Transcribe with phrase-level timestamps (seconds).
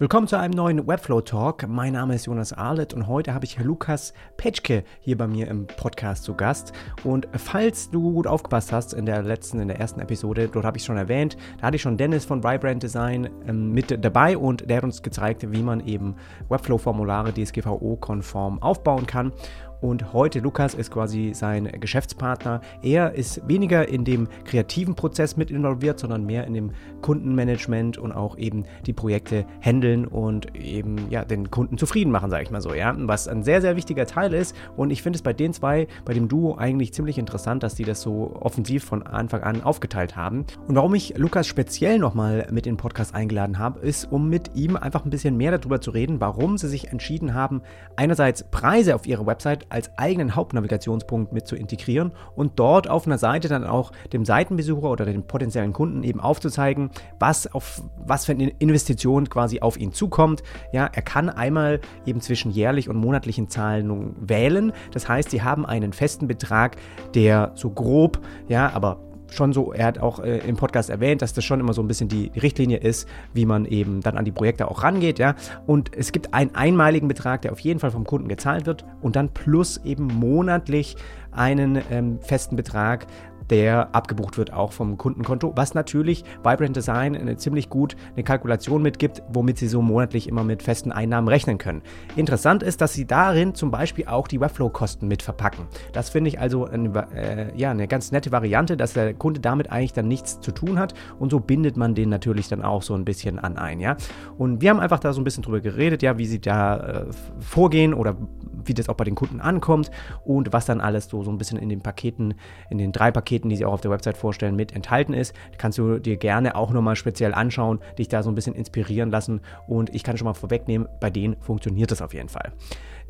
[0.00, 1.68] Willkommen zu einem neuen Webflow Talk.
[1.68, 5.66] Mein Name ist Jonas Arlett und heute habe ich Lukas Petschke hier bei mir im
[5.66, 6.72] Podcast zu Gast.
[7.04, 10.78] Und falls du gut aufgepasst hast in der letzten, in der ersten Episode, dort habe
[10.78, 14.70] ich schon erwähnt, da hatte ich schon Dennis von Vibrant Design ähm, mit dabei und
[14.70, 16.16] der hat uns gezeigt, wie man eben
[16.48, 19.32] Webflow-Formulare DSGVO-konform aufbauen kann.
[19.80, 22.60] Und heute Lukas ist quasi sein Geschäftspartner.
[22.82, 28.12] Er ist weniger in dem kreativen Prozess mit involviert, sondern mehr in dem Kundenmanagement und
[28.12, 32.60] auch eben die Projekte handeln und eben ja den Kunden zufrieden machen, sage ich mal
[32.60, 32.94] so, ja.
[32.96, 34.54] Was ein sehr, sehr wichtiger Teil ist.
[34.76, 37.84] Und ich finde es bei den zwei, bei dem Duo eigentlich ziemlich interessant, dass die
[37.84, 40.44] das so offensiv von Anfang an aufgeteilt haben.
[40.68, 44.54] Und warum ich Lukas speziell nochmal mit in den Podcast eingeladen habe, ist, um mit
[44.54, 47.62] ihm einfach ein bisschen mehr darüber zu reden, warum sie sich entschieden haben,
[47.96, 53.18] einerseits Preise auf ihre Website als eigenen Hauptnavigationspunkt mit zu integrieren und dort auf einer
[53.18, 58.32] Seite dann auch dem Seitenbesucher oder dem potenziellen Kunden eben aufzuzeigen, was auf was für
[58.32, 60.42] eine Investition quasi auf ihn zukommt.
[60.72, 64.72] Ja, er kann einmal eben zwischen jährlich und monatlichen Zahlungen wählen.
[64.92, 66.76] Das heißt, sie haben einen festen Betrag,
[67.14, 68.98] der so grob, ja, aber
[69.34, 71.88] schon so, er hat auch äh, im Podcast erwähnt, dass das schon immer so ein
[71.88, 75.34] bisschen die Richtlinie ist, wie man eben dann an die Projekte auch rangeht, ja.
[75.66, 79.16] Und es gibt einen einmaligen Betrag, der auf jeden Fall vom Kunden gezahlt wird und
[79.16, 80.96] dann plus eben monatlich
[81.32, 83.06] einen ähm, festen Betrag,
[83.50, 88.82] der abgebucht wird, auch vom Kundenkonto, was natürlich Vibrant Design eine ziemlich gut eine Kalkulation
[88.82, 91.82] mitgibt, womit sie so monatlich immer mit festen Einnahmen rechnen können.
[92.16, 95.66] Interessant ist, dass sie darin zum Beispiel auch die Webflow-Kosten mit verpacken.
[95.92, 99.70] Das finde ich also eine, äh, ja, eine ganz nette Variante, dass der Kunde damit
[99.70, 102.94] eigentlich dann nichts zu tun hat und so bindet man den natürlich dann auch so
[102.94, 103.96] ein bisschen an ein, ja.
[104.38, 107.06] Und wir haben einfach da so ein bisschen drüber geredet, ja, wie sie da äh,
[107.40, 108.16] vorgehen oder
[108.64, 109.90] wie das auch bei den Kunden ankommt
[110.24, 112.34] und was dann alles so, so ein bisschen in den Paketen,
[112.70, 115.34] in den drei Paketen, die sie auch auf der Website vorstellen, mit enthalten ist.
[115.58, 119.40] kannst du dir gerne auch nochmal speziell anschauen, dich da so ein bisschen inspirieren lassen
[119.66, 122.52] und ich kann schon mal vorwegnehmen, bei denen funktioniert das auf jeden Fall.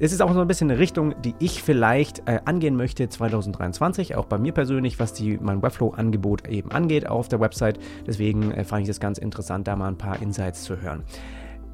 [0.03, 4.17] Es ist auch so ein bisschen eine Richtung, die ich vielleicht äh, angehen möchte 2023,
[4.17, 7.79] auch bei mir persönlich, was die, mein Webflow-Angebot eben angeht auf der Website.
[8.07, 11.03] Deswegen äh, fand ich das ganz interessant, da mal ein paar Insights zu hören.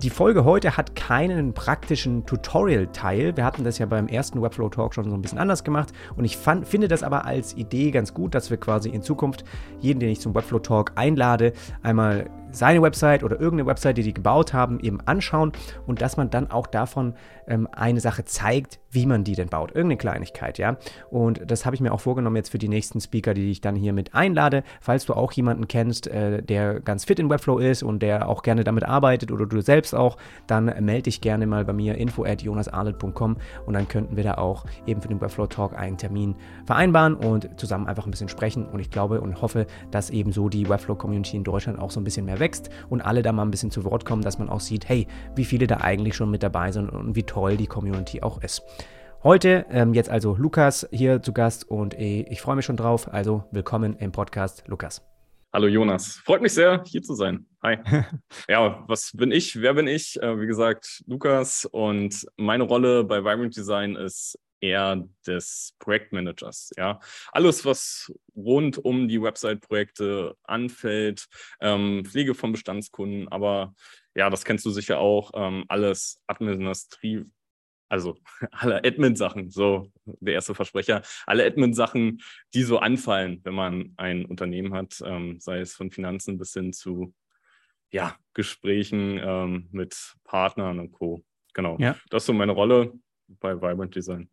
[0.03, 3.35] Die Folge heute hat keinen praktischen Tutorial-Teil.
[3.35, 6.27] Wir hatten das ja beim ersten Webflow Talk schon so ein bisschen anders gemacht und
[6.27, 9.45] ich fand, finde das aber als Idee ganz gut, dass wir quasi in Zukunft
[9.81, 14.15] jeden, den ich zum Webflow Talk einlade, einmal seine Website oder irgendeine Website, die die
[14.15, 15.53] gebaut haben, eben anschauen
[15.87, 17.15] und dass man dann auch davon
[17.47, 19.71] ähm, eine Sache zeigt, wie man die denn baut.
[19.71, 20.79] Irgendeine Kleinigkeit, ja.
[21.11, 23.77] Und das habe ich mir auch vorgenommen jetzt für die nächsten Speaker, die ich dann
[23.77, 24.65] hier mit einlade.
[24.81, 28.43] Falls du auch jemanden kennst, äh, der ganz fit in Webflow ist und der auch
[28.43, 32.25] gerne damit arbeitet oder du selbst auch, dann melde dich gerne mal bei mir info
[32.25, 33.37] at jonasarlet.com
[33.67, 36.35] und dann könnten wir da auch eben für den Webflow Talk einen Termin
[36.65, 38.65] vereinbaren und zusammen einfach ein bisschen sprechen.
[38.67, 42.01] Und ich glaube und hoffe, dass eben so die Webflow Community in Deutschland auch so
[42.01, 44.39] ein bisschen mehr wächst wächst und alle da mal ein bisschen zu Wort kommen, dass
[44.39, 47.57] man auch sieht, hey, wie viele da eigentlich schon mit dabei sind und wie toll
[47.57, 48.63] die Community auch ist.
[49.25, 53.13] Heute ähm, jetzt also Lukas hier zu Gast und äh, ich freue mich schon drauf.
[53.13, 55.03] Also willkommen im Podcast, Lukas.
[55.53, 57.47] Hallo Jonas, freut mich sehr, hier zu sein.
[57.65, 57.79] Hi.
[58.49, 59.61] ja, was bin ich?
[59.61, 60.23] Wer bin ich?
[60.23, 66.73] Äh, wie gesagt, Lukas und meine Rolle bei Vibrant Design ist eher des Projektmanagers.
[66.77, 67.01] Ja,
[67.33, 71.27] alles, was rund um die Website-Projekte anfällt,
[71.61, 73.75] ähm, Pflege von Bestandskunden, aber
[74.15, 77.27] ja, das kennst du sicher auch, ähm, alles administrativ,
[77.89, 78.17] also
[78.51, 82.23] alle Admin-Sachen, so der erste Versprecher, alle Admin-Sachen,
[82.55, 86.73] die so anfallen, wenn man ein Unternehmen hat, ähm, sei es von Finanzen bis hin
[86.73, 87.15] zu
[87.91, 91.23] ja, Gesprächen ähm, mit Partnern und Co.
[91.55, 91.97] Genau, ja.
[92.11, 92.93] das ist so meine Rolle
[93.29, 94.29] bei Vibrant Design.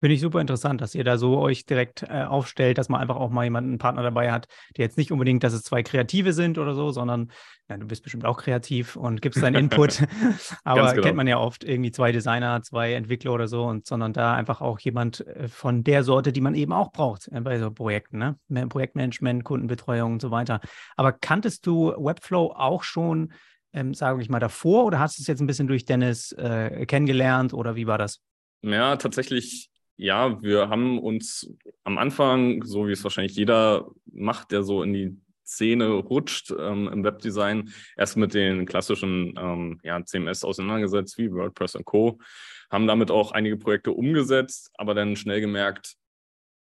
[0.00, 3.16] Finde ich super interessant, dass ihr da so euch direkt äh, aufstellt, dass man einfach
[3.16, 6.32] auch mal jemanden, einen Partner dabei hat, der jetzt nicht unbedingt, dass es zwei Kreative
[6.32, 7.32] sind oder so, sondern
[7.68, 10.04] ja, du bist bestimmt auch kreativ und gibst deinen Input.
[10.64, 11.02] Aber genau.
[11.02, 14.60] kennt man ja oft irgendwie zwei Designer, zwei Entwickler oder so, und sondern da einfach
[14.60, 18.18] auch jemand äh, von der Sorte, die man eben auch braucht äh, bei so Projekten,
[18.18, 18.68] ne?
[18.68, 20.60] Projektmanagement, Kundenbetreuung und so weiter.
[20.96, 23.32] Aber kanntest du Webflow auch schon,
[23.72, 26.86] ähm, sage ich mal, davor oder hast du es jetzt ein bisschen durch Dennis äh,
[26.86, 28.20] kennengelernt oder wie war das?
[28.62, 31.52] Ja, tatsächlich ja, wir haben uns
[31.82, 36.88] am Anfang, so wie es wahrscheinlich jeder macht, der so in die Szene rutscht ähm,
[36.88, 42.18] im Webdesign, erst mit den klassischen ähm, ja, CMS auseinandergesetzt, wie WordPress und Co.
[42.70, 45.96] Haben damit auch einige Projekte umgesetzt, aber dann schnell gemerkt,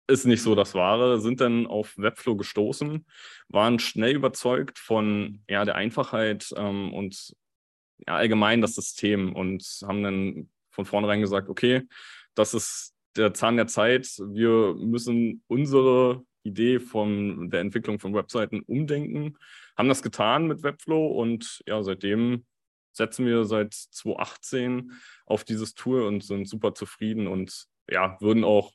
[0.07, 3.05] ist nicht so das Wahre, sind dann auf Webflow gestoßen,
[3.47, 7.33] waren schnell überzeugt von ja, der Einfachheit ähm, und
[8.05, 11.87] ja, allgemein das System und haben dann von vornherein gesagt, okay,
[12.35, 14.07] das ist der Zahn der Zeit.
[14.19, 19.37] Wir müssen unsere Idee von der Entwicklung von Webseiten umdenken,
[19.77, 22.45] haben das getan mit Webflow und ja, seitdem
[22.91, 24.91] setzen wir seit 2018
[25.25, 28.71] auf dieses Tool und sind super zufrieden und ja, würden auch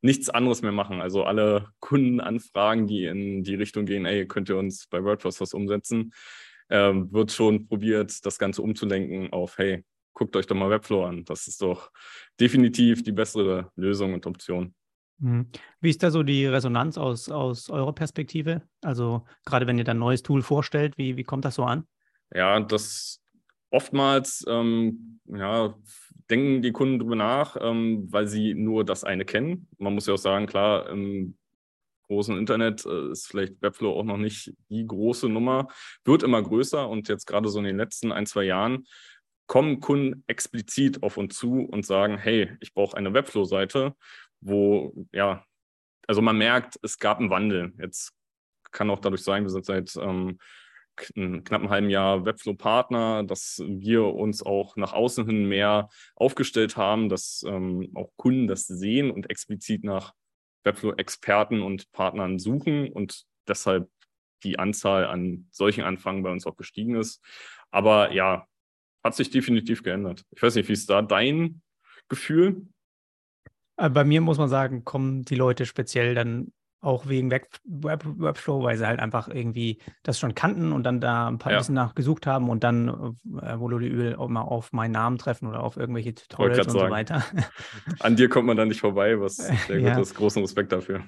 [0.00, 1.00] nichts anderes mehr machen.
[1.00, 5.54] Also alle Kundenanfragen, die in die Richtung gehen, ey, könnt ihr uns bei WordPress was
[5.54, 6.12] umsetzen,
[6.70, 9.84] ähm, wird schon probiert, das Ganze umzulenken auf, hey,
[10.18, 11.24] guckt euch doch mal Webflow an.
[11.24, 11.90] Das ist doch
[12.40, 14.74] definitiv die bessere Lösung und Option.
[15.18, 15.46] Mhm.
[15.80, 18.62] Wie ist da so die Resonanz aus, aus eurer Perspektive?
[18.82, 21.86] Also gerade wenn ihr dann ein neues Tool vorstellt, wie, wie kommt das so an?
[22.34, 23.20] Ja, das
[23.70, 25.74] oftmals ähm, ja,
[26.28, 29.68] denken die Kunden drüber nach, ähm, weil sie nur das eine kennen.
[29.78, 31.36] Man muss ja auch sagen, klar, im
[32.08, 35.68] großen Internet äh, ist vielleicht Webflow auch noch nicht die große Nummer,
[36.04, 38.84] wird immer größer und jetzt gerade so in den letzten ein, zwei Jahren
[39.48, 43.96] kommen Kunden explizit auf uns zu und sagen, hey, ich brauche eine Webflow-Seite,
[44.40, 45.44] wo, ja,
[46.06, 47.72] also man merkt, es gab einen Wandel.
[47.78, 48.12] Jetzt
[48.70, 50.38] kann auch dadurch sein, wir sind seit ähm,
[50.96, 57.08] knapp einem halben Jahr Webflow-Partner, dass wir uns auch nach außen hin mehr aufgestellt haben,
[57.08, 60.12] dass ähm, auch Kunden das sehen und explizit nach
[60.64, 63.88] Webflow-Experten und Partnern suchen und deshalb
[64.42, 67.22] die Anzahl an solchen Anfragen bei uns auch gestiegen ist.
[67.70, 68.46] Aber ja,
[69.08, 70.24] hat sich definitiv geändert.
[70.30, 71.62] Ich weiß nicht, wie ist da dein
[72.08, 72.66] Gefühl?
[73.78, 78.04] Äh, bei mir muss man sagen, kommen die Leute speziell dann auch wegen Web, Web,
[78.04, 81.58] Webflow, weil sie halt einfach irgendwie das schon kannten und dann da ein paar ja.
[81.58, 85.48] bisschen nachgesucht haben und dann äh, wohl oder übel auch mal auf meinen Namen treffen
[85.48, 86.86] oder auf irgendwelche Tutorials und sagen.
[86.86, 87.24] so weiter.
[87.98, 89.94] An dir kommt man da nicht vorbei, was sehr ja.
[89.94, 90.14] gut ist.
[90.14, 91.02] Großen Respekt dafür.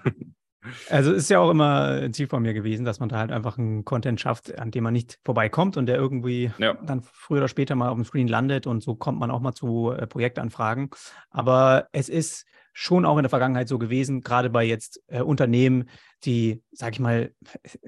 [0.89, 3.57] Also ist ja auch immer ein Ziel von mir gewesen, dass man da halt einfach
[3.57, 6.75] einen Content schafft, an dem man nicht vorbeikommt und der irgendwie ja.
[6.75, 9.55] dann früher oder später mal auf dem Screen landet und so kommt man auch mal
[9.55, 10.91] zu äh, Projektanfragen.
[11.31, 15.89] Aber es ist schon auch in der Vergangenheit so gewesen, gerade bei jetzt äh, Unternehmen,
[16.25, 17.33] die, sag ich mal,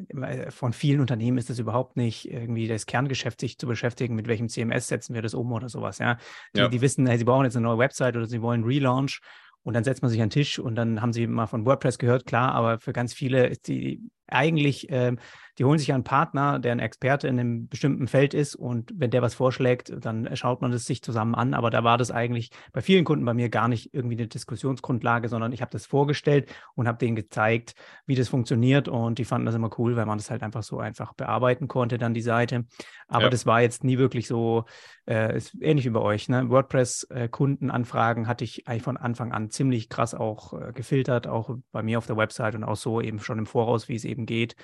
[0.08, 4.28] äh, von vielen Unternehmen ist es überhaupt nicht irgendwie das Kerngeschäft, sich zu beschäftigen, mit
[4.28, 6.16] welchem CMS setzen wir das um oder sowas, ja.
[6.54, 6.68] Die, ja.
[6.68, 9.20] die wissen, hey, sie brauchen jetzt eine neue Website oder sie wollen Relaunch
[9.62, 11.98] und dann setzt man sich an den Tisch und dann haben sie mal von WordPress
[11.98, 14.02] gehört, klar, aber für ganz viele ist die
[14.32, 15.16] eigentlich, äh,
[15.58, 19.10] die holen sich einen Partner, der ein Experte in einem bestimmten Feld ist und wenn
[19.10, 21.52] der was vorschlägt, dann schaut man es sich zusammen an.
[21.52, 25.28] Aber da war das eigentlich bei vielen Kunden bei mir gar nicht irgendwie eine Diskussionsgrundlage,
[25.28, 27.74] sondern ich habe das vorgestellt und habe denen gezeigt,
[28.06, 30.78] wie das funktioniert und die fanden das immer cool, weil man das halt einfach so
[30.78, 32.64] einfach bearbeiten konnte, dann die Seite.
[33.08, 33.30] Aber ja.
[33.30, 34.64] das war jetzt nie wirklich so,
[35.06, 36.30] äh, ist ähnlich wie bei euch.
[36.30, 36.48] Ne?
[36.48, 41.98] WordPress-Kundenanfragen hatte ich eigentlich von Anfang an ziemlich krass auch äh, gefiltert, auch bei mir
[41.98, 44.56] auf der Website und auch so eben schon im Voraus, wie es eben geht.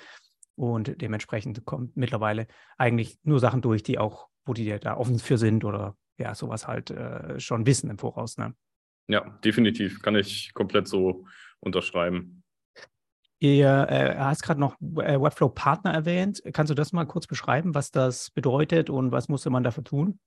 [0.55, 2.47] Und dementsprechend kommt mittlerweile
[2.77, 6.67] eigentlich nur Sachen durch, die auch, wo die da offen für sind oder ja, sowas
[6.67, 8.37] halt äh, schon wissen im Voraus.
[8.37, 8.53] Ne?
[9.07, 10.01] Ja, definitiv.
[10.01, 11.25] Kann ich komplett so
[11.61, 12.43] unterschreiben.
[13.39, 16.43] Ihr äh, hast gerade noch äh, Webflow Partner erwähnt.
[16.51, 20.19] Kannst du das mal kurz beschreiben, was das bedeutet und was musste man dafür tun?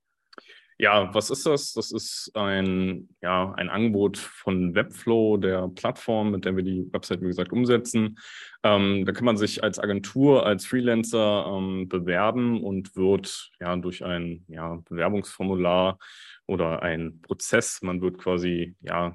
[0.78, 1.72] Ja, was ist das?
[1.74, 7.20] Das ist ein, ja, ein Angebot von Webflow, der Plattform, mit der wir die Website,
[7.20, 8.19] wie gesagt, umsetzen.
[8.62, 14.04] Ähm, da kann man sich als Agentur, als Freelancer ähm, bewerben und wird ja durch
[14.04, 15.98] ein ja, Bewerbungsformular
[16.46, 19.14] oder ein Prozess, man wird quasi ja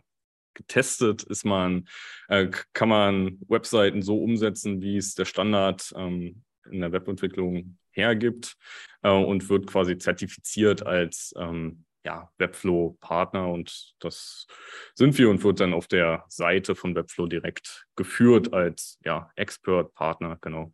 [0.53, 1.87] getestet, ist man,
[2.29, 8.55] äh, kann man Webseiten so umsetzen, wie es der Standard ähm, in der Webentwicklung hergibt
[9.03, 14.47] äh, und wird quasi zertifiziert als ähm, ja, Webflow-Partner und das
[14.95, 20.37] sind wir und wird dann auf der Seite von Webflow direkt geführt als ja, Expert-Partner,
[20.39, 20.73] genau.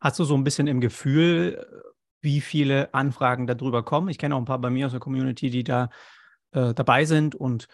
[0.00, 1.66] Hast du so ein bisschen im Gefühl,
[2.20, 4.08] wie viele Anfragen darüber kommen?
[4.08, 5.88] Ich kenne auch ein paar bei mir aus der Community, die da
[6.52, 7.66] äh, dabei sind und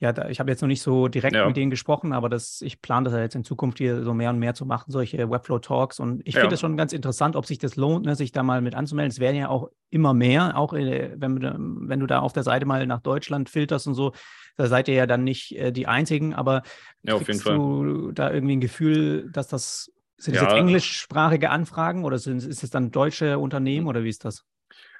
[0.00, 1.46] ja, da, ich habe jetzt noch nicht so direkt ja.
[1.46, 4.30] mit denen gesprochen, aber das, ich plane das ja jetzt in Zukunft hier so mehr
[4.30, 6.00] und mehr zu machen, solche Webflow-Talks.
[6.00, 6.40] Und ich ja.
[6.40, 9.10] finde es schon ganz interessant, ob sich das lohnt, ne, sich da mal mit anzumelden.
[9.10, 12.64] Es werden ja auch immer mehr, auch äh, wenn, wenn du da auf der Seite
[12.64, 14.12] mal nach Deutschland filterst und so,
[14.56, 16.62] da seid ihr ja dann nicht äh, die Einzigen, aber
[17.02, 17.56] ja, auf jeden Fall.
[17.56, 22.62] du da irgendwie ein Gefühl, dass das, sind das jetzt englischsprachige Anfragen oder sind, ist
[22.62, 24.46] es dann deutsche Unternehmen oder wie ist das?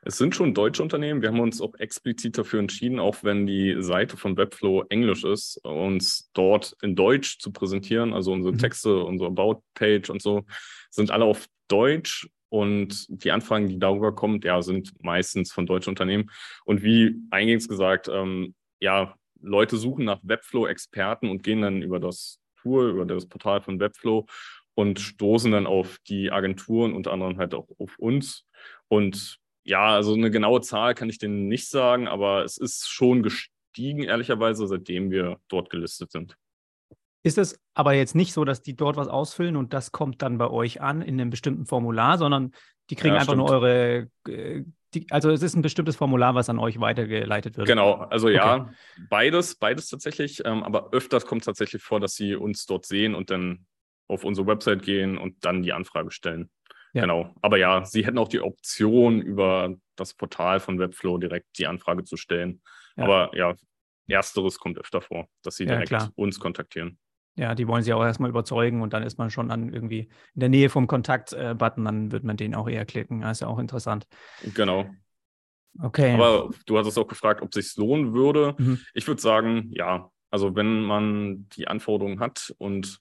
[0.02, 1.20] Es sind schon deutsche Unternehmen.
[1.20, 5.58] Wir haben uns auch explizit dafür entschieden, auch wenn die Seite von Webflow Englisch ist,
[5.64, 8.14] uns dort in Deutsch zu präsentieren.
[8.14, 8.58] Also unsere mhm.
[8.58, 10.44] Texte, unsere About-Page und so
[10.90, 12.28] sind alle auf Deutsch.
[12.48, 16.30] Und die Anfragen, die darüber kommen, ja, sind meistens von deutschen Unternehmen.
[16.64, 22.40] Und wie eingangs gesagt, ähm, ja, Leute suchen nach Webflow-Experten und gehen dann über das
[22.60, 24.26] Tool, über das Portal von Webflow
[24.74, 28.46] und stoßen dann auf die Agenturen, unter anderem halt auch auf uns.
[28.88, 33.22] Und ja, also eine genaue Zahl kann ich denen nicht sagen, aber es ist schon
[33.22, 36.36] gestiegen, ehrlicherweise, seitdem wir dort gelistet sind.
[37.22, 40.38] Ist es aber jetzt nicht so, dass die dort was ausfüllen und das kommt dann
[40.38, 42.52] bei euch an in einem bestimmten Formular, sondern
[42.88, 43.48] die kriegen ja, einfach stimmt.
[43.48, 44.64] nur eure äh,
[44.94, 47.68] die, also es ist ein bestimmtes Formular, was an euch weitergeleitet wird.
[47.68, 48.72] Genau, also ja, okay.
[49.08, 50.42] beides, beides tatsächlich.
[50.44, 53.66] Ähm, aber öfters kommt es tatsächlich vor, dass sie uns dort sehen und dann
[54.08, 56.50] auf unsere Website gehen und dann die Anfrage stellen.
[56.92, 57.02] Ja.
[57.02, 57.34] Genau.
[57.40, 62.04] Aber ja, sie hätten auch die Option, über das Portal von Webflow direkt die Anfrage
[62.04, 62.62] zu stellen.
[62.96, 63.04] Ja.
[63.04, 63.54] Aber ja,
[64.08, 66.98] ersteres kommt öfter vor, dass sie direkt ja, uns kontaktieren.
[67.36, 70.40] Ja, die wollen sie auch erstmal überzeugen und dann ist man schon dann irgendwie in
[70.40, 73.20] der Nähe vom Kontakt-Button, dann wird man den auch eher klicken.
[73.20, 74.06] Das ist ja auch interessant.
[74.54, 74.90] Genau.
[75.80, 76.14] Okay.
[76.14, 78.56] Aber du hattest auch gefragt, ob es sich lohnen würde.
[78.58, 78.80] Mhm.
[78.94, 80.10] Ich würde sagen, ja.
[80.32, 83.00] Also wenn man die Anforderungen hat und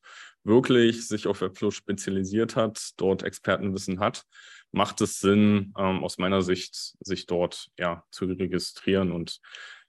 [0.49, 4.25] wirklich sich auf Webflow spezialisiert hat, dort Expertenwissen hat,
[4.71, 9.39] macht es Sinn, ähm, aus meiner Sicht, sich dort ja zu registrieren und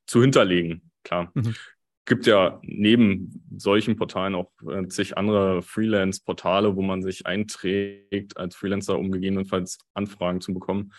[0.06, 0.92] zu hinterlegen.
[1.02, 1.32] Klar.
[1.34, 1.56] Mhm.
[2.04, 8.56] Gibt ja neben solchen Portalen auch äh, zig andere Freelance-Portale, wo man sich einträgt als
[8.56, 10.92] Freelancer, um gegebenenfalls Anfragen zu bekommen.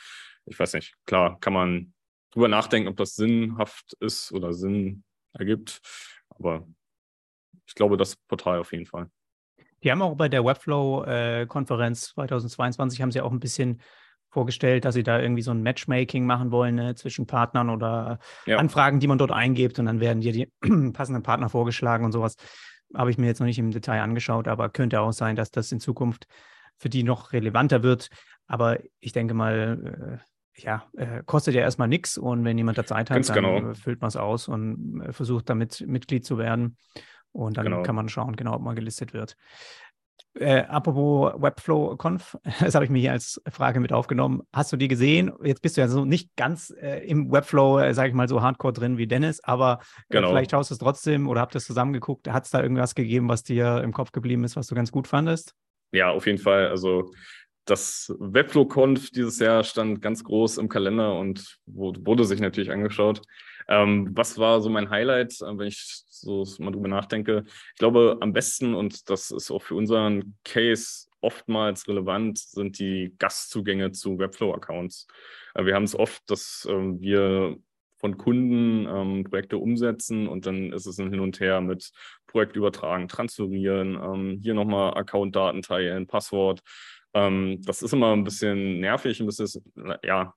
[0.46, 1.94] Ich weiß nicht, klar, kann man
[2.32, 5.04] drüber nachdenken, ob das sinnhaft ist oder Sinn
[5.34, 5.82] ergibt.
[6.30, 6.68] Aber
[7.68, 9.10] ich glaube, das Portal auf jeden Fall.
[9.84, 13.82] Die haben auch bei der Webflow-Konferenz äh, 2022 haben sie auch ein bisschen
[14.30, 18.58] vorgestellt, dass sie da irgendwie so ein Matchmaking machen wollen ne, zwischen Partnern oder ja.
[18.58, 20.52] Anfragen, die man dort eingibt und dann werden dir die
[20.94, 22.36] passenden Partner vorgeschlagen und sowas.
[22.94, 25.72] Habe ich mir jetzt noch nicht im Detail angeschaut, aber könnte auch sein, dass das
[25.72, 26.28] in Zukunft
[26.78, 28.10] für die noch relevanter wird.
[28.48, 32.86] Aber ich denke mal, äh, ja, äh, kostet ja erstmal nichts und wenn jemand da
[32.86, 33.74] Zeit hat, Ganz dann genau.
[33.74, 36.78] füllt man es aus und äh, versucht damit Mitglied zu werden.
[37.32, 37.84] Und dann genau.
[37.84, 39.38] kann man schauen, genau, ob man gelistet wird.
[40.34, 44.42] Äh, apropos Webflow Conf, das habe ich mir hier als Frage mit aufgenommen.
[44.54, 45.32] Hast du die gesehen?
[45.44, 48.42] Jetzt bist du ja so nicht ganz äh, im Webflow, äh, sage ich mal, so
[48.42, 50.30] hardcore drin wie Dennis, aber äh, genau.
[50.30, 52.30] vielleicht schaust du es trotzdem oder habt ihr es zusammengeguckt.
[52.30, 55.08] Hat es da irgendwas gegeben, was dir im Kopf geblieben ist, was du ganz gut
[55.08, 55.54] fandest?
[55.92, 56.70] Ja, auf jeden Fall.
[56.70, 57.12] Also
[57.66, 63.22] das Webflow-Conf dieses Jahr stand ganz groß im Kalender und wurde sich natürlich angeschaut.
[63.68, 67.44] Ähm, was war so mein Highlight, äh, wenn ich so mal drüber nachdenke?
[67.46, 73.14] Ich glaube, am besten, und das ist auch für unseren Case oftmals relevant, sind die
[73.18, 75.08] Gastzugänge zu Webflow-Accounts.
[75.56, 77.58] Äh, wir haben es oft, dass äh, wir
[78.02, 81.92] von Kunden ähm, Projekte umsetzen und dann ist es ein Hin und Her mit
[82.26, 86.62] Projekt übertragen, transferieren, ähm, hier nochmal Account-Daten teilen, Passwort.
[87.14, 89.50] Ähm, das ist immer ein bisschen nervig, ein bisschen,
[90.04, 90.34] ja,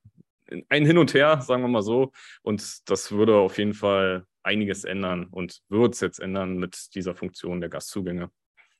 [0.69, 2.11] ein Hin und Her, sagen wir mal so.
[2.41, 7.15] Und das würde auf jeden Fall einiges ändern und wird es jetzt ändern mit dieser
[7.15, 8.29] Funktion der Gastzugänge.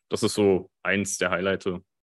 [0.10, 1.66] Das ist so eins der Highlights,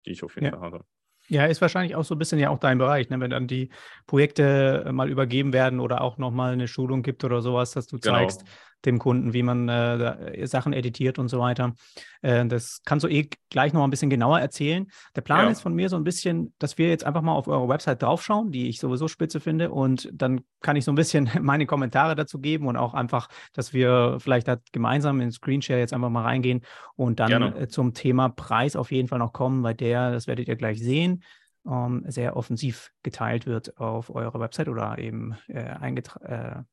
[0.06, 0.52] die ich auf jeden ja.
[0.52, 0.86] Fall habe.
[1.28, 3.20] Ja, ist wahrscheinlich auch so ein bisschen ja auch dein Bereich, ne?
[3.20, 3.70] wenn dann die
[4.08, 8.16] Projekte mal übergeben werden oder auch nochmal eine Schulung gibt oder sowas, dass du genau.
[8.16, 8.44] zeigst,
[8.86, 11.74] dem Kunden, wie man äh, Sachen editiert und so weiter.
[12.22, 14.88] Äh, das kannst du eh gleich noch ein bisschen genauer erzählen.
[15.16, 15.52] Der Plan ja.
[15.52, 18.52] ist von mir so ein bisschen, dass wir jetzt einfach mal auf eure Website draufschauen,
[18.52, 19.72] die ich sowieso spitze finde.
[19.72, 23.74] Und dann kann ich so ein bisschen meine Kommentare dazu geben und auch einfach, dass
[23.74, 26.62] wir vielleicht da gemeinsam in Screenshare jetzt einfach mal reingehen
[26.96, 30.48] und dann äh, zum Thema Preis auf jeden Fall noch kommen, weil der, das werdet
[30.48, 31.24] ihr gleich sehen,
[31.66, 36.64] ähm, sehr offensiv geteilt wird auf eurer Website oder eben äh, eingetragen äh,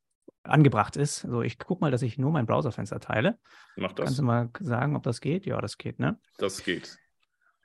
[0.43, 1.25] angebracht ist.
[1.25, 3.39] Also ich gucke mal, dass ich nur mein Browserfenster teile.
[3.77, 4.05] Mach das.
[4.05, 5.47] Kannst du mal sagen, ob das geht?
[5.47, 6.19] Ja, das geht, ne?
[6.39, 6.99] Das geht.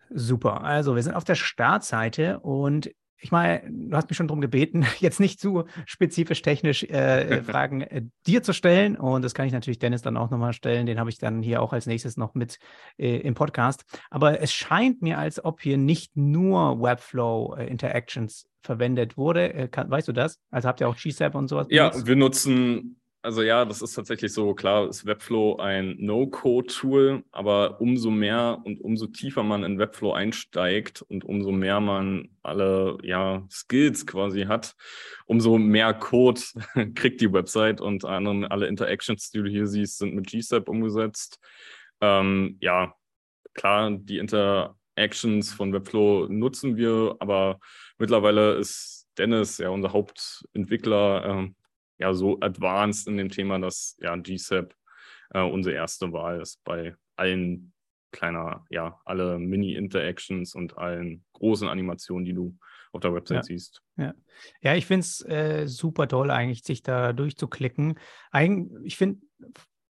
[0.09, 0.61] Super.
[0.61, 4.85] Also wir sind auf der Startseite und ich meine, du hast mich schon darum gebeten,
[4.99, 8.95] jetzt nicht zu spezifisch technisch äh, Fragen äh, dir zu stellen.
[8.95, 10.85] Und das kann ich natürlich Dennis dann auch nochmal stellen.
[10.85, 12.59] Den habe ich dann hier auch als nächstes noch mit
[12.97, 13.85] äh, im Podcast.
[14.09, 19.53] Aber es scheint mir, als ob hier nicht nur Webflow äh, Interactions verwendet wurde.
[19.53, 20.39] Äh, kann, weißt du das?
[20.51, 21.67] Also habt ihr auch GSAP und sowas?
[21.69, 22.07] Ja, benutzt?
[22.07, 28.11] wir nutzen also ja, das ist tatsächlich so, klar ist Webflow ein No-Code-Tool, aber umso
[28.11, 34.05] mehr und umso tiefer man in Webflow einsteigt und umso mehr man alle ja, Skills
[34.05, 34.75] quasi hat,
[35.25, 36.39] umso mehr Code
[36.95, 41.39] kriegt die Website und alle Interactions, die du hier siehst, sind mit GSAP umgesetzt.
[42.01, 42.93] Ähm, ja,
[43.55, 47.59] klar, die Interactions von Webflow nutzen wir, aber
[47.97, 51.49] mittlerweile ist Dennis, ja, unser Hauptentwickler, äh,
[51.97, 54.73] ja so advanced in dem Thema, dass ja GSAP
[55.31, 57.73] äh, unsere erste Wahl ist bei allen
[58.11, 62.57] kleiner, ja, alle Mini-Interactions und allen großen Animationen, die du
[62.93, 63.43] auf der Website ja.
[63.43, 63.81] siehst.
[63.97, 64.13] Ja,
[64.61, 67.99] ja ich finde es äh, super toll, eigentlich, sich da durchzuklicken.
[68.31, 69.19] Eig ich finde,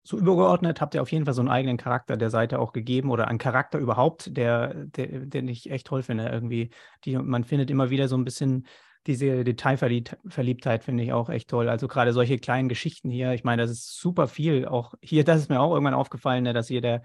[0.02, 3.10] so übergeordnet habt ihr auf jeden Fall so einen eigenen Charakter der Seite auch gegeben
[3.10, 6.28] oder einen Charakter überhaupt, der, der, den ich echt toll finde.
[6.28, 6.70] Irgendwie,
[7.04, 8.66] die, man findet immer wieder so ein bisschen
[9.06, 11.68] diese Detailverliebtheit finde ich auch echt toll.
[11.68, 14.66] Also gerade solche kleinen Geschichten hier, ich meine, das ist super viel.
[14.66, 17.02] Auch hier, das ist mir auch irgendwann aufgefallen, ne, dass hier der,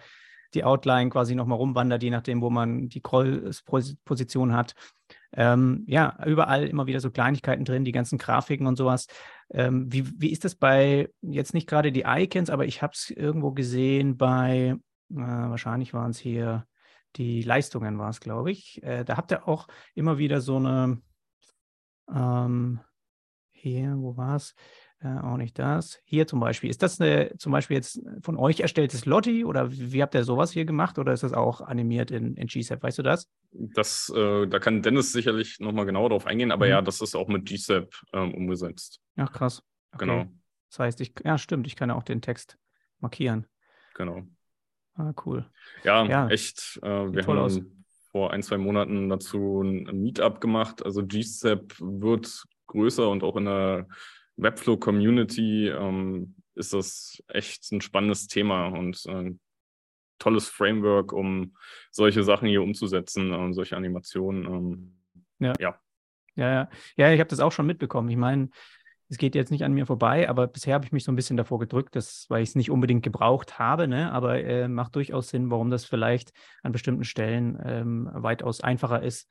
[0.53, 4.73] die Outline quasi nochmal rumwandert, je nachdem, wo man die Scroll-Position hat.
[5.33, 9.07] Ähm, ja, überall immer wieder so Kleinigkeiten drin, die ganzen Grafiken und sowas.
[9.51, 13.09] Ähm, wie, wie ist das bei, jetzt nicht gerade die Icons, aber ich habe es
[13.09, 14.75] irgendwo gesehen bei,
[15.11, 16.65] äh, wahrscheinlich waren es hier
[17.17, 18.81] die Leistungen, war es, glaube ich.
[18.83, 21.01] Äh, da habt ihr auch immer wieder so eine,
[22.13, 22.79] ähm,
[23.51, 24.55] hier, wo war es?
[24.99, 25.99] Äh, auch nicht das.
[26.05, 26.69] Hier zum Beispiel.
[26.69, 30.51] Ist das eine, zum Beispiel jetzt von euch erstelltes Lotti oder wie habt ihr sowas
[30.51, 32.81] hier gemacht oder ist das auch animiert in, in GSAP?
[32.81, 33.29] Weißt du das?
[33.51, 36.71] Das, äh, da kann Dennis sicherlich nochmal genauer drauf eingehen, aber mhm.
[36.71, 39.01] ja, das ist auch mit GSAP ähm, umgesetzt.
[39.15, 39.63] Ach, krass.
[39.91, 40.05] Okay.
[40.05, 40.25] Genau.
[40.69, 42.57] Das heißt, ich, ja, stimmt, ich kann ja auch den Text
[42.99, 43.47] markieren.
[43.95, 44.23] Genau.
[44.95, 45.49] Ah, cool.
[45.83, 46.79] Ja, ja echt.
[46.81, 47.61] Äh, wir haben aus.
[48.15, 50.85] Vor ein, zwei Monaten dazu ein Meetup gemacht.
[50.85, 53.89] Also GSAP wird größer und auch in der
[54.37, 59.35] Webflow-Community ähm, ist das echt ein spannendes Thema und ein äh,
[60.17, 61.57] tolles Framework, um
[61.91, 64.45] solche Sachen hier umzusetzen und solche Animationen.
[64.45, 64.97] Ähm,
[65.39, 65.53] ja.
[65.59, 65.77] ja.
[66.37, 66.69] Ja, ja.
[66.95, 68.07] ja, ich habe das auch schon mitbekommen.
[68.07, 68.47] Ich meine,
[69.09, 71.37] es geht jetzt nicht an mir vorbei, aber bisher habe ich mich so ein bisschen
[71.37, 74.11] davor gedrückt, dass, weil ich es nicht unbedingt gebraucht habe, ne?
[74.11, 76.31] aber äh, macht durchaus Sinn, warum das vielleicht
[76.63, 79.29] an bestimmten Stellen ähm, weitaus einfacher ist,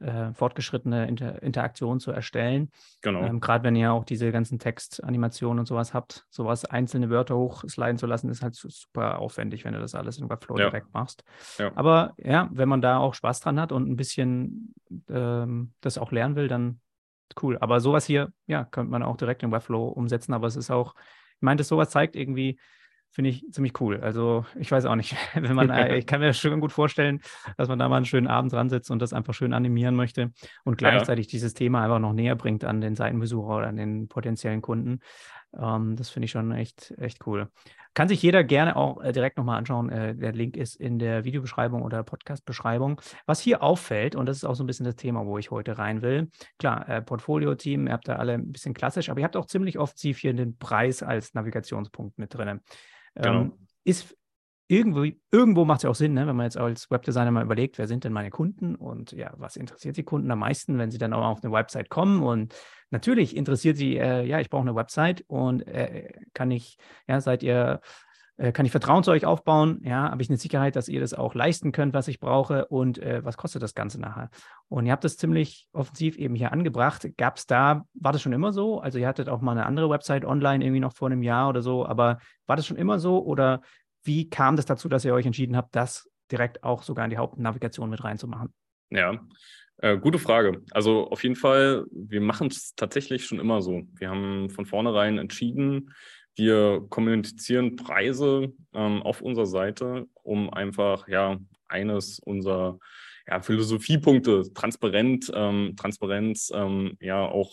[0.00, 2.70] äh, fortgeschrittene Inter Interaktion zu erstellen.
[3.02, 3.24] Genau.
[3.24, 7.98] Ähm, Gerade wenn ihr auch diese ganzen Textanimationen und sowas habt, sowas einzelne Wörter hochsliden
[7.98, 10.66] zu lassen, ist halt super aufwendig, wenn du das alles in Webflow ja.
[10.66, 11.24] direkt machst.
[11.58, 11.72] Ja.
[11.74, 14.74] Aber ja, wenn man da auch Spaß dran hat und ein bisschen
[15.08, 16.80] ähm, das auch lernen will, dann
[17.42, 17.58] cool.
[17.60, 20.94] Aber sowas hier, ja, könnte man auch direkt in Webflow umsetzen, aber es ist auch,
[21.36, 22.58] ich meine, das sowas zeigt irgendwie,
[23.10, 24.00] finde ich ziemlich cool.
[24.00, 27.20] Also ich weiß auch nicht, wenn man, ich kann mir schon gut vorstellen,
[27.56, 30.32] dass man da mal einen schönen Abend dran sitzt und das einfach schön animieren möchte
[30.64, 31.30] und gleichzeitig ja.
[31.30, 35.00] dieses Thema einfach noch näher bringt an den Seitenbesucher oder an den potenziellen Kunden.
[35.56, 37.48] Ähm, das finde ich schon echt, echt cool.
[37.94, 39.90] Kann sich jeder gerne auch äh, direkt nochmal anschauen.
[39.90, 43.00] Äh, der Link ist in der Videobeschreibung oder Podcast-Beschreibung.
[43.26, 45.78] Was hier auffällt, und das ist auch so ein bisschen das Thema, wo ich heute
[45.78, 46.30] rein will.
[46.58, 49.78] Klar, äh, Portfolio-Team, ihr habt da alle ein bisschen klassisch, aber ihr habt auch ziemlich
[49.78, 52.60] oft sie hier den Preis als Navigationspunkt mit drin.
[53.14, 53.40] Genau.
[53.40, 53.52] Ähm,
[53.84, 54.14] ist
[54.68, 56.26] irgendwo, irgendwo macht es ja auch Sinn, ne?
[56.26, 59.56] wenn man jetzt als Webdesigner mal überlegt, wer sind denn meine Kunden und ja, was
[59.56, 62.54] interessiert die Kunden am meisten, wenn sie dann auch auf eine Website kommen und
[62.90, 67.42] natürlich interessiert sie, äh, ja, ich brauche eine Website und äh, kann ich, ja, seid
[67.42, 67.80] ihr
[68.38, 69.80] äh, kann ich Vertrauen zu euch aufbauen?
[69.82, 72.98] Ja, habe ich eine Sicherheit, dass ihr das auch leisten könnt, was ich brauche und
[72.98, 74.30] äh, was kostet das Ganze nachher?
[74.68, 77.06] Und ihr habt das ziemlich offensiv eben hier angebracht.
[77.16, 78.80] Gab es da, war das schon immer so?
[78.80, 81.62] Also ihr hattet auch mal eine andere Website online irgendwie noch vor einem Jahr oder
[81.62, 83.60] so, aber war das schon immer so oder
[84.04, 87.18] wie kam das dazu, dass ihr euch entschieden habt, das direkt auch sogar in die
[87.18, 88.54] Hauptnavigation mit reinzumachen?
[88.90, 89.18] Ja,
[89.78, 90.62] äh, gute Frage.
[90.70, 93.82] Also auf jeden Fall, wir machen es tatsächlich schon immer so.
[93.94, 95.94] Wir haben von vornherein entschieden,
[96.36, 102.78] wir kommunizieren Preise ähm, auf unserer Seite, um einfach ja eines unserer
[103.26, 107.52] ja, Philosophiepunkte, transparent, ähm, Transparenz, ähm, ja auch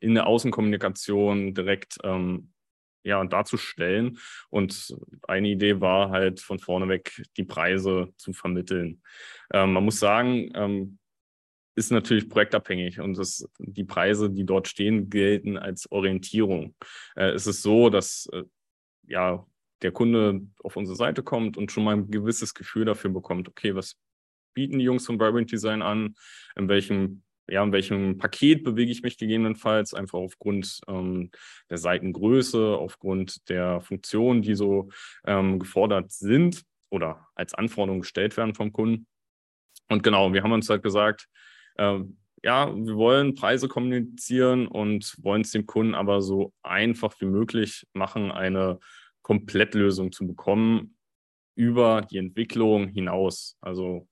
[0.00, 2.52] in der Außenkommunikation direkt ähm,
[3.04, 4.18] ja, darzustellen.
[4.50, 4.94] Und
[5.28, 9.02] eine Idee war halt von vorne weg die Preise zu vermitteln.
[9.52, 10.98] Ähm, man muss sagen, ähm,
[11.74, 16.74] ist natürlich projektabhängig und das, die Preise, die dort stehen, gelten als Orientierung.
[17.16, 18.44] Äh, es ist so, dass äh,
[19.06, 19.46] ja,
[19.82, 23.74] der Kunde auf unsere Seite kommt und schon mal ein gewisses Gefühl dafür bekommt, okay,
[23.74, 23.96] was
[24.54, 26.14] bieten die Jungs von Vibrant Design an,
[26.56, 31.30] in welchem ja, in welchem Paket bewege ich mich gegebenenfalls, einfach aufgrund ähm,
[31.68, 34.90] der Seitengröße, aufgrund der Funktionen, die so
[35.26, 39.06] ähm, gefordert sind oder als Anforderung gestellt werden vom Kunden.
[39.88, 41.28] Und genau, wir haben uns halt gesagt,
[41.78, 47.26] ähm, ja, wir wollen Preise kommunizieren und wollen es dem Kunden aber so einfach wie
[47.26, 48.80] möglich machen, eine
[49.22, 50.96] Komplettlösung zu bekommen
[51.54, 53.56] über die Entwicklung hinaus.
[53.60, 54.08] Also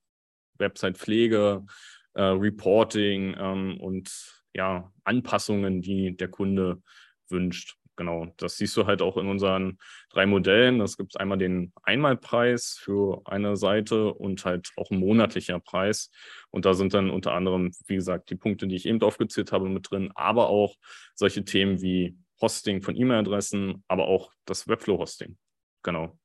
[0.59, 1.65] Website-Pflege,
[2.15, 6.83] äh, Reporting ähm, und ja, Anpassungen, die der Kunde
[7.29, 9.77] wünscht genau, das siehst du halt auch in unseren
[10.09, 10.79] drei Modellen.
[10.79, 16.11] Das gibt es einmal den Einmalpreis für eine Seite und halt auch ein monatlicher Preis.
[16.49, 19.69] Und da sind dann unter anderem, wie gesagt, die Punkte, die ich eben aufgezählt habe,
[19.69, 20.77] mit drin, aber auch
[21.15, 25.37] solche Themen wie Hosting von E-Mail-Adressen, aber auch das Webflow-Hosting.
[25.83, 26.19] Genau,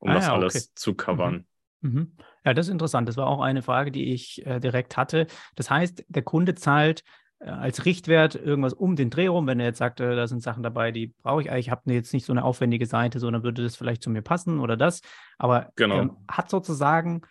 [0.00, 0.64] um ah, das ja, alles okay.
[0.74, 1.46] zu covern.
[1.80, 1.92] Mhm.
[1.92, 2.12] Mhm.
[2.44, 3.08] Ja, das ist interessant.
[3.08, 5.28] Das war auch eine Frage, die ich äh, direkt hatte.
[5.54, 7.04] Das heißt, der Kunde zahlt
[7.40, 10.62] als Richtwert irgendwas um den Dreh rum, wenn er jetzt sagt, äh, da sind Sachen
[10.62, 13.62] dabei, die brauche ich eigentlich, ich habe jetzt nicht so eine aufwendige Seite, sondern würde
[13.62, 15.00] das vielleicht zu mir passen oder das.
[15.38, 15.98] Aber genau.
[15.98, 17.22] ähm, hat sozusagen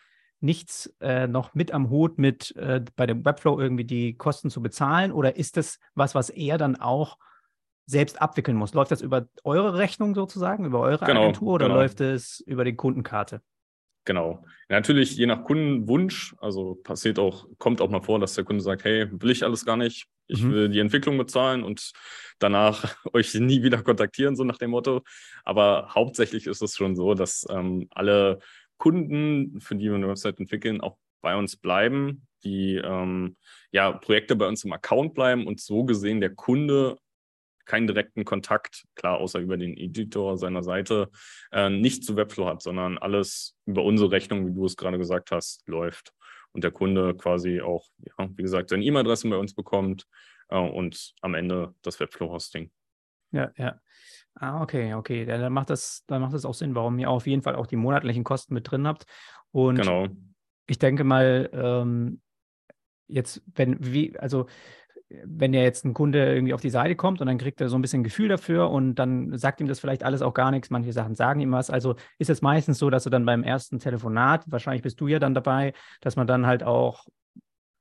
[0.42, 4.62] nichts äh, noch mit am Hut mit äh, bei dem Webflow irgendwie die Kosten zu
[4.62, 7.18] bezahlen oder ist das was, was er dann auch
[7.86, 8.74] selbst abwickeln muss?
[8.74, 11.80] Läuft das über eure Rechnung sozusagen, über eure genau, Agentur oder genau.
[11.80, 13.42] läuft es über die Kundenkarte?
[14.10, 14.44] Genau.
[14.70, 18.84] Natürlich je nach Kundenwunsch, also passiert auch, kommt auch mal vor, dass der Kunde sagt,
[18.84, 20.52] hey, will ich alles gar nicht, ich mhm.
[20.52, 21.92] will die Entwicklung bezahlen und
[22.40, 25.04] danach euch nie wieder kontaktieren, so nach dem Motto.
[25.46, 28.40] Aber hauptsächlich ist es schon so, dass ähm, alle
[28.80, 33.38] Kunden, für die wir eine Website entwickeln, auch bei uns bleiben, die ähm,
[33.70, 36.98] ja, Projekte bei uns im Account bleiben und so gesehen der Kunde
[37.70, 41.10] keinen direkten Kontakt, klar, außer über den Editor seiner Seite,
[41.52, 45.32] äh, nicht zu Webflow hat, sondern alles über unsere Rechnung, wie du es gerade gesagt
[45.32, 46.12] hast, läuft.
[46.52, 50.08] Und der Kunde quasi auch, ja, wie gesagt, seine E-Mail-Adresse bei uns bekommt
[50.50, 52.72] äh, und am Ende das Webflow-Hosting.
[53.32, 53.80] Ja, ja.
[54.34, 55.26] Ah, okay, okay.
[55.26, 57.68] Ja, dann macht das, dann macht das auch Sinn, warum ihr auf jeden Fall auch
[57.68, 59.06] die monatlichen Kosten mit drin habt.
[59.52, 60.08] Und genau.
[60.66, 62.22] ich denke mal, ähm,
[63.08, 64.48] jetzt, wenn, wie, also
[65.10, 67.78] wenn ja jetzt ein Kunde irgendwie auf die Seite kommt und dann kriegt er so
[67.78, 70.70] ein bisschen Gefühl dafür und dann sagt ihm das vielleicht alles auch gar nichts.
[70.70, 71.70] Manche Sachen sagen ihm was.
[71.70, 75.18] Also ist es meistens so, dass er dann beim ersten Telefonat, wahrscheinlich bist du ja
[75.18, 77.08] dann dabei, dass man dann halt auch,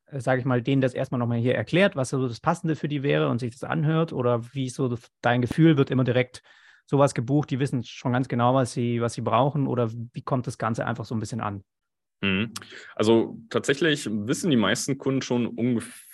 [0.07, 2.89] äh, sage ich mal, denen das erstmal nochmal hier erklärt, was so das Passende für
[2.89, 6.43] die wäre und sich das anhört oder wie so dein Gefühl wird immer direkt
[6.87, 10.47] sowas gebucht, die wissen schon ganz genau, was sie, was sie brauchen oder wie kommt
[10.47, 11.63] das Ganze einfach so ein bisschen an?
[12.23, 12.53] Mhm.
[12.95, 16.08] Also tatsächlich wissen die meisten Kunden schon ungefähr,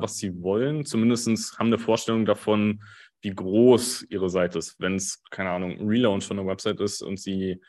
[0.00, 0.84] was sie wollen.
[0.84, 2.82] Zumindest haben eine Vorstellung davon,
[3.22, 4.76] wie groß ihre Seite ist.
[4.78, 7.60] Wenn es, keine Ahnung, ein Relaunch von einer Website ist und sie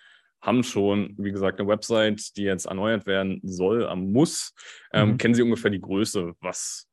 [0.42, 4.54] haben schon, wie gesagt, eine Website, die jetzt erneuert werden soll, muss,
[4.94, 5.18] ähm, mhm.
[5.18, 6.88] kennen sie ungefähr die Größe, was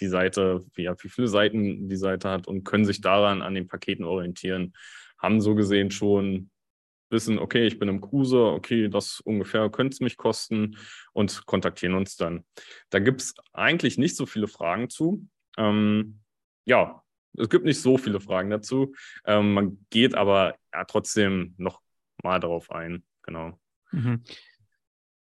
[0.00, 3.68] die Seite, wie, wie viele Seiten die Seite hat und können sich daran an den
[3.68, 4.74] Paketen orientieren.
[5.18, 6.50] Haben so gesehen schon
[7.10, 10.76] wissen, okay, ich bin im Cruiser, okay, das ungefähr könnte es mich kosten
[11.12, 12.44] und kontaktieren uns dann.
[12.90, 15.26] Da gibt es eigentlich nicht so viele Fragen zu.
[15.56, 16.20] Ähm,
[16.64, 17.02] ja,
[17.36, 18.94] es gibt nicht so viele Fragen dazu.
[19.24, 21.80] Ähm, man geht aber ja, trotzdem noch
[22.22, 23.04] mal darauf ein.
[23.22, 23.58] Genau.
[23.90, 24.22] Mhm.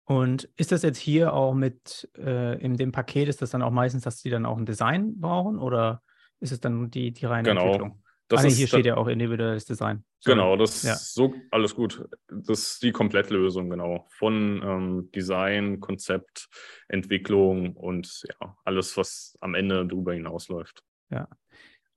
[0.05, 3.73] Und ist das jetzt hier auch mit äh, in dem Paket, ist das dann auch
[3.73, 6.03] meistens, dass sie dann auch ein Design brauchen oder
[6.39, 7.63] ist es dann die, die reine genau.
[7.63, 8.03] Entwicklung?
[8.29, 10.05] Das ah, nee, hier steht ja auch individuelles Design.
[10.19, 10.37] Sorry.
[10.37, 10.95] Genau, das ja.
[10.95, 12.05] ist so alles gut.
[12.29, 14.07] Das ist die Komplettlösung, genau.
[14.11, 16.49] Von ähm, Design, Konzept,
[16.89, 20.83] Entwicklung und ja, alles, was am Ende darüber hinausläuft.
[21.11, 21.29] Ja.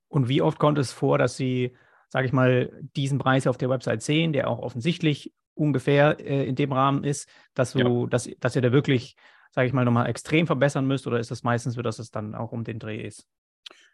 [0.08, 1.76] Und wie oft kommt es vor, dass Sie,
[2.10, 6.56] sage ich mal, diesen Preis auf der Website sehen, der auch offensichtlich ungefähr äh, in
[6.56, 8.08] dem Rahmen ist, dass, du, ja.
[8.08, 9.15] dass, dass ihr da wirklich,
[9.52, 12.36] sage ich mal, nochmal extrem verbessern müsst oder ist das meistens so, dass es dann
[12.36, 13.28] auch um den Dreh ist?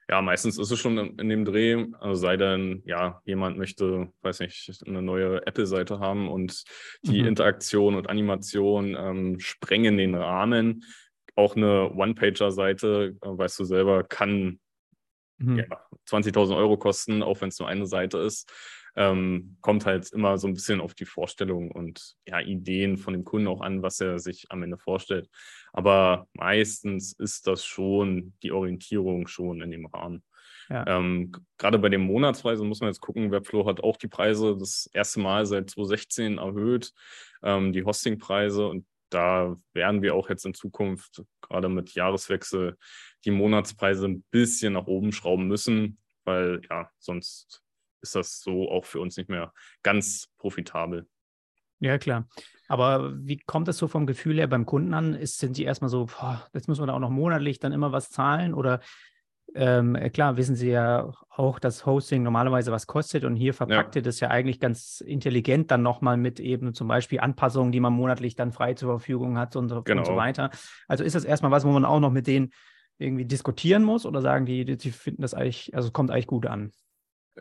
[0.07, 4.39] Ja, meistens ist es schon in dem Dreh, also sei denn, ja, jemand möchte, weiß
[4.41, 6.63] nicht, eine neue Apple-Seite haben und
[7.01, 7.29] die mhm.
[7.29, 10.83] Interaktion und Animation ähm, sprengen den Rahmen.
[11.35, 14.59] Auch eine One-Pager-Seite, äh, weißt du selber, kann
[15.39, 15.57] mhm.
[15.57, 15.65] ja,
[16.07, 18.51] 20.000 Euro kosten, auch wenn es nur eine Seite ist.
[18.95, 23.25] Ähm, kommt halt immer so ein bisschen auf die Vorstellung und ja, Ideen von dem
[23.25, 25.29] Kunden auch an, was er sich am Ende vorstellt.
[25.73, 30.23] Aber meistens ist das schon die Orientierung schon in dem Rahmen.
[30.69, 30.85] Ja.
[30.87, 34.89] Ähm, gerade bei den Monatspreisen muss man jetzt gucken, Webflow hat auch die Preise das
[34.93, 36.91] erste Mal seit 2016 erhöht,
[37.43, 42.77] ähm, die Hostingpreise und da werden wir auch jetzt in Zukunft, gerade mit Jahreswechsel,
[43.23, 47.63] die Monatspreise ein bisschen nach oben schrauben müssen, weil ja, sonst
[48.05, 51.07] ist das so auch für uns nicht mehr ganz profitabel.
[51.79, 52.27] Ja, klar.
[52.67, 55.13] Aber wie kommt es so vom Gefühl her beim Kunden an?
[55.13, 57.91] Ist, sind die erstmal so, boah, jetzt müssen wir da auch noch monatlich dann immer
[57.91, 58.53] was zahlen?
[58.53, 58.79] Oder
[59.53, 63.95] ähm, äh, klar, wissen Sie ja auch, dass Hosting normalerweise was kostet und hier verpackt
[63.95, 63.99] ja.
[63.99, 67.93] ihr das ja eigentlich ganz intelligent dann nochmal mit eben zum Beispiel Anpassungen, die man
[67.93, 70.01] monatlich dann frei zur Verfügung hat und so, genau.
[70.01, 70.49] und so weiter.
[70.87, 72.51] Also ist das erstmal was, wo man auch noch mit denen
[72.97, 76.71] irgendwie diskutieren muss oder sagen die, die finden das eigentlich, also kommt eigentlich gut an?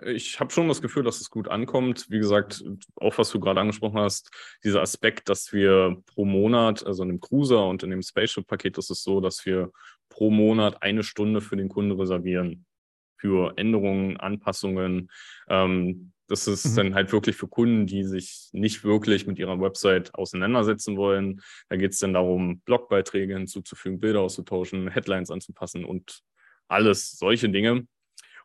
[0.06, 2.06] Ich habe schon das Gefühl, dass es gut ankommt.
[2.10, 2.64] Wie gesagt,
[2.96, 4.30] auch was du gerade angesprochen hast,
[4.64, 8.90] dieser Aspekt, dass wir pro Monat, also in dem Cruiser und in dem Spaceship-Paket ist
[8.90, 9.70] es so, dass wir
[10.08, 12.66] pro Monat eine Stunde für den Kunden reservieren.
[13.16, 15.10] Für Änderungen, Anpassungen.
[15.48, 16.76] Ähm, das ist mhm.
[16.76, 21.40] dann halt wirklich für Kunden, die sich nicht wirklich mit ihrer Website auseinandersetzen wollen.
[21.68, 26.22] Da geht es dann darum, Blogbeiträge hinzuzufügen, Bilder auszutauschen, Headlines anzupassen und
[26.68, 27.86] alles solche Dinge.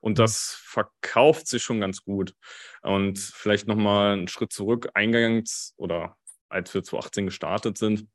[0.02, 2.34] Und das verkauft sich schon ganz gut.
[2.82, 4.90] Und vielleicht nochmal einen Schritt zurück.
[4.94, 6.16] Eingangs oder
[6.50, 8.08] als wir 2018 gestartet sind,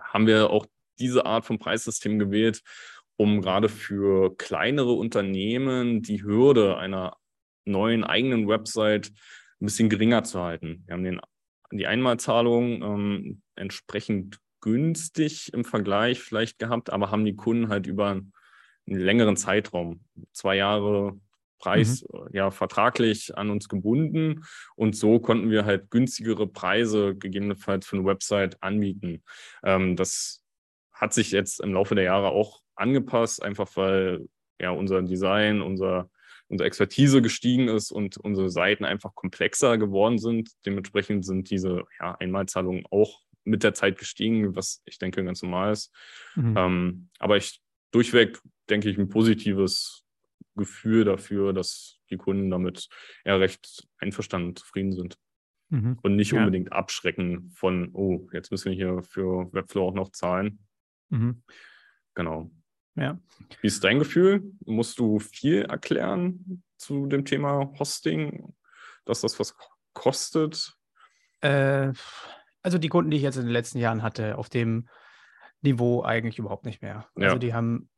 [0.00, 0.66] haben wir auch
[0.98, 2.62] diese Art von Preissystem gewählt,
[3.16, 7.16] um gerade für kleinere Unternehmen die Hürde einer
[7.64, 9.10] neuen eigenen Website
[9.60, 10.84] ein bisschen geringer zu halten.
[10.86, 11.20] Wir haben den,
[11.70, 18.10] die Einmalzahlung ähm, entsprechend günstig im Vergleich vielleicht gehabt, aber haben die Kunden halt über
[18.10, 18.32] einen
[18.96, 20.00] längeren Zeitraum,
[20.32, 21.18] zwei Jahre,
[21.58, 22.28] Preis mhm.
[22.32, 24.44] ja vertraglich an uns gebunden
[24.76, 29.22] und so konnten wir halt günstigere Preise gegebenenfalls für eine Website anbieten.
[29.62, 30.42] Ähm, das
[30.92, 34.26] hat sich jetzt im Laufe der Jahre auch angepasst, einfach weil
[34.58, 36.08] ja unser Design, unser
[36.50, 40.50] unsere Expertise gestiegen ist und unsere Seiten einfach komplexer geworden sind.
[40.66, 45.72] Dementsprechend sind diese ja, Einmalzahlungen auch mit der Zeit gestiegen, was ich denke ganz normal
[45.72, 45.94] ist.
[46.34, 46.54] Mhm.
[46.56, 47.60] Ähm, aber ich
[47.92, 50.04] durchweg denke ich ein positives
[50.56, 52.88] Gefühl dafür, dass die Kunden damit
[53.24, 55.16] ja recht einverstanden zufrieden sind.
[55.70, 55.98] Mhm.
[56.02, 56.40] Und nicht ja.
[56.40, 60.66] unbedingt abschrecken von, oh, jetzt müssen wir hier für Webflow auch noch zahlen.
[61.10, 61.42] Mhm.
[62.14, 62.50] Genau.
[62.96, 63.18] Ja.
[63.60, 64.42] Wie ist dein Gefühl?
[64.64, 68.52] Musst du viel erklären zu dem Thema Hosting,
[69.04, 69.54] dass das was
[69.92, 70.76] kostet?
[71.40, 71.92] Äh,
[72.62, 74.88] also die Kunden, die ich jetzt in den letzten Jahren hatte, auf dem
[75.62, 77.08] Niveau eigentlich überhaupt nicht mehr.
[77.14, 77.38] Also ja.
[77.38, 77.88] die haben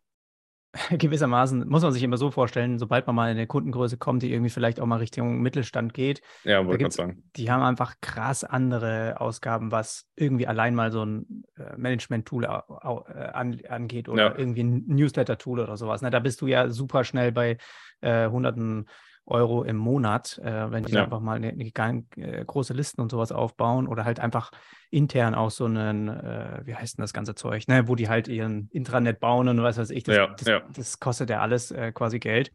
[0.91, 4.33] gewissermaßen, muss man sich immer so vorstellen, sobald man mal in eine Kundengröße kommt, die
[4.33, 7.25] irgendwie vielleicht auch mal Richtung Mittelstand geht, ja, wollte ich sagen.
[7.37, 13.69] die haben einfach krass andere Ausgaben, was irgendwie allein mal so ein äh, Management-Tool äh,
[13.69, 14.39] angeht oder ja.
[14.39, 16.01] irgendwie ein Newsletter-Tool oder sowas.
[16.01, 16.11] Ne?
[16.11, 17.59] Da bist du ja super schnell bei
[18.01, 18.87] äh, hunderten
[19.27, 21.05] Euro im Monat, äh, wenn die ja.
[21.05, 24.51] einfach mal eine, eine, äh, große Listen und sowas aufbauen oder halt einfach
[24.91, 28.29] intern auch so einen, äh, wie heißt denn das ganze Zeug, ne, wo die halt
[28.29, 30.63] ihren Intranet bauen und was weiß ich, das, ja, das, ja.
[30.75, 32.53] das kostet ja alles äh, quasi Geld.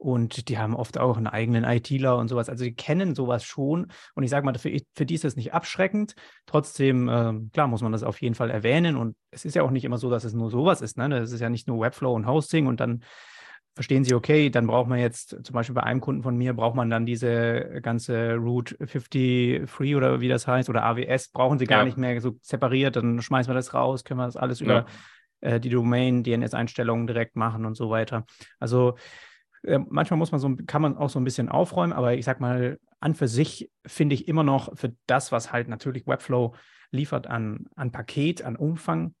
[0.00, 2.48] Und die haben oft auch einen eigenen ITler und sowas.
[2.48, 3.88] Also die kennen sowas schon.
[4.14, 6.14] Und ich sage mal, für, für die ist das nicht abschreckend.
[6.46, 8.96] Trotzdem, äh, klar, muss man das auf jeden Fall erwähnen.
[8.96, 10.98] Und es ist ja auch nicht immer so, dass es nur sowas ist.
[10.98, 11.08] Ne?
[11.08, 13.02] Das ist ja nicht nur Webflow und Hosting und dann
[13.78, 16.74] verstehen Sie, okay, dann braucht man jetzt zum Beispiel bei einem Kunden von mir, braucht
[16.74, 21.64] man dann diese ganze Route 50 Free oder wie das heißt oder AWS, brauchen Sie
[21.64, 21.84] gar ja.
[21.84, 24.86] nicht mehr so separiert, dann schmeißen wir das raus, können wir das alles über
[25.42, 25.48] ja.
[25.48, 28.26] äh, die Domain, DNS-Einstellungen direkt machen und so weiter.
[28.58, 28.96] Also
[29.62, 32.40] äh, manchmal muss man so, kann man auch so ein bisschen aufräumen, aber ich sag
[32.40, 36.56] mal, an für sich finde ich immer noch für das, was halt natürlich Webflow
[36.90, 39.14] liefert an, an Paket, an Umfang,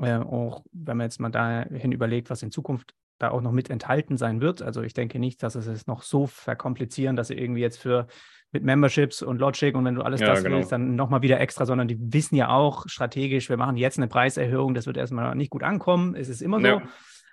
[0.00, 3.70] äh, auch wenn man jetzt mal dahin überlegt, was in Zukunft da auch noch mit
[3.70, 4.62] enthalten sein wird.
[4.62, 8.06] Also ich denke nicht, dass es es noch so verkomplizieren, dass sie irgendwie jetzt für
[8.54, 10.56] mit Memberships und Logic und wenn du alles ja, das genau.
[10.56, 14.06] willst, dann nochmal wieder extra, sondern die wissen ja auch strategisch, wir machen jetzt eine
[14.06, 16.66] Preiserhöhung, das wird erstmal nicht gut ankommen, es ist immer so.
[16.66, 16.82] Ja.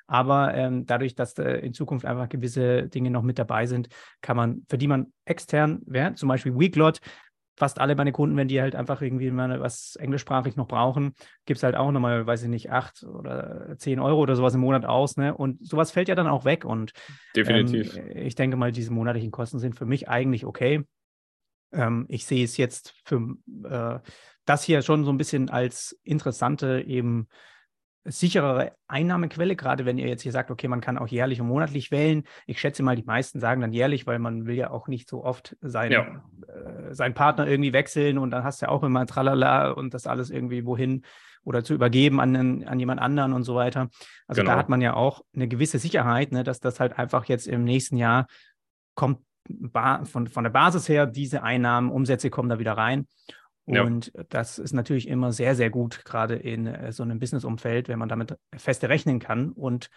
[0.07, 3.87] Aber ähm, dadurch, dass äh, in Zukunft einfach gewisse Dinge noch mit dabei sind,
[4.21, 6.99] kann man, für die man extern, ja, zum Beispiel Weeklot,
[7.55, 11.13] fast alle meine Kunden, wenn die halt einfach irgendwie mal was englischsprachig noch brauchen,
[11.45, 14.61] gibt es halt auch nochmal, weiß ich nicht, acht oder zehn Euro oder sowas im
[14.61, 15.17] Monat aus.
[15.17, 15.35] Ne?
[15.35, 16.65] Und sowas fällt ja dann auch weg.
[16.65, 16.93] Und
[17.35, 17.97] definitiv.
[17.97, 20.85] Ähm, ich denke mal, diese monatlichen Kosten sind für mich eigentlich okay.
[21.71, 23.99] Ähm, ich sehe es jetzt für äh,
[24.45, 27.27] das hier schon so ein bisschen als interessante eben
[28.03, 31.91] sicherere Einnahmequelle, gerade wenn ihr jetzt hier sagt, okay, man kann auch jährlich und monatlich
[31.91, 32.23] wählen.
[32.47, 35.23] Ich schätze mal, die meisten sagen dann jährlich, weil man will ja auch nicht so
[35.23, 36.23] oft seinen, ja.
[36.47, 40.07] äh, seinen Partner irgendwie wechseln und dann hast du ja auch immer Tralala und das
[40.07, 41.03] alles irgendwie wohin
[41.43, 43.89] oder zu übergeben an, an jemand anderen und so weiter.
[44.27, 44.53] Also genau.
[44.53, 47.63] da hat man ja auch eine gewisse Sicherheit, ne, dass das halt einfach jetzt im
[47.63, 48.27] nächsten Jahr
[48.95, 49.19] kommt
[50.03, 53.07] von, von der Basis her, diese Einnahmen, Umsätze kommen da wieder rein.
[53.79, 54.23] Und ja.
[54.29, 58.09] das ist natürlich immer sehr, sehr gut, gerade in äh, so einem Business-Umfeld, wenn man
[58.09, 59.51] damit feste rechnen kann.
[59.51, 59.89] Und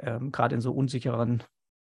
[0.00, 1.42] ähm, gerade in so unsicheren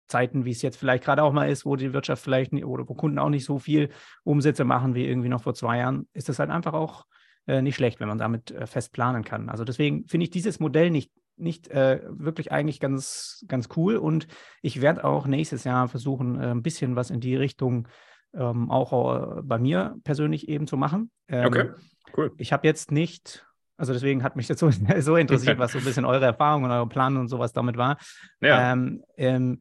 [0.08, 2.94] Zeiten, wie es jetzt vielleicht gerade auch mal ist, wo die Wirtschaft vielleicht oder wo
[2.94, 3.90] Kunden auch nicht so viel
[4.24, 7.04] Umsätze machen wie irgendwie noch vor zwei Jahren, ist das halt einfach auch
[7.46, 9.48] äh, nicht schlecht, wenn man damit äh, fest planen kann.
[9.48, 13.96] Also deswegen finde ich dieses Modell nicht, nicht äh, wirklich eigentlich ganz, ganz cool.
[13.96, 14.26] Und
[14.62, 17.88] ich werde auch nächstes Jahr versuchen, äh, ein bisschen was in die Richtung
[18.36, 21.10] ähm, auch äh, bei mir persönlich eben zu machen.
[21.28, 21.70] Ähm, okay,
[22.16, 22.32] cool.
[22.38, 23.46] Ich habe jetzt nicht,
[23.76, 26.70] also deswegen hat mich das so, so interessiert, was so ein bisschen eure Erfahrung und
[26.70, 27.98] eure Plan und sowas damit war.
[28.40, 28.72] Ja.
[28.72, 29.60] Ähm, ähm,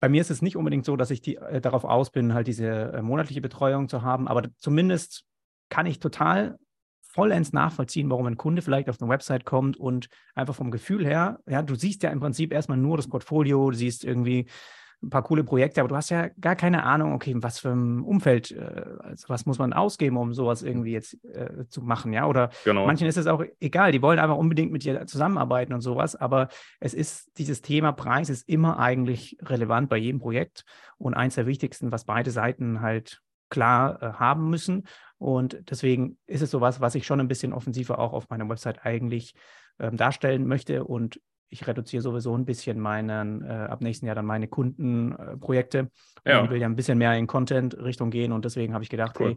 [0.00, 2.46] bei mir ist es nicht unbedingt so, dass ich die, äh, darauf aus bin, halt
[2.46, 5.24] diese äh, monatliche Betreuung zu haben, aber zumindest
[5.70, 6.58] kann ich total
[7.02, 11.40] vollends nachvollziehen, warum ein Kunde vielleicht auf eine Website kommt und einfach vom Gefühl her,
[11.48, 14.46] ja, du siehst ja im Prinzip erstmal nur das Portfolio, du siehst irgendwie
[15.02, 18.00] ein paar coole Projekte, aber du hast ja gar keine Ahnung, okay, was für ein
[18.00, 22.26] Umfeld, äh, also was muss man ausgeben, um sowas irgendwie jetzt äh, zu machen, ja?
[22.26, 22.84] Oder genau.
[22.86, 26.48] manchen ist es auch egal, die wollen einfach unbedingt mit dir zusammenarbeiten und sowas, aber
[26.80, 30.64] es ist, dieses Thema Preis ist immer eigentlich relevant bei jedem Projekt
[30.96, 34.86] und eins der wichtigsten, was beide Seiten halt klar äh, haben müssen.
[35.18, 38.84] Und deswegen ist es sowas, was ich schon ein bisschen offensiver auch auf meiner Website
[38.84, 39.34] eigentlich
[39.78, 40.84] ähm, darstellen möchte.
[40.84, 45.90] Und ich reduziere sowieso ein bisschen meinen, äh, ab nächsten Jahr dann meine Kundenprojekte.
[46.24, 46.44] Äh, ja.
[46.44, 49.36] Ich will ja ein bisschen mehr in Content-Richtung gehen und deswegen habe ich gedacht, cool.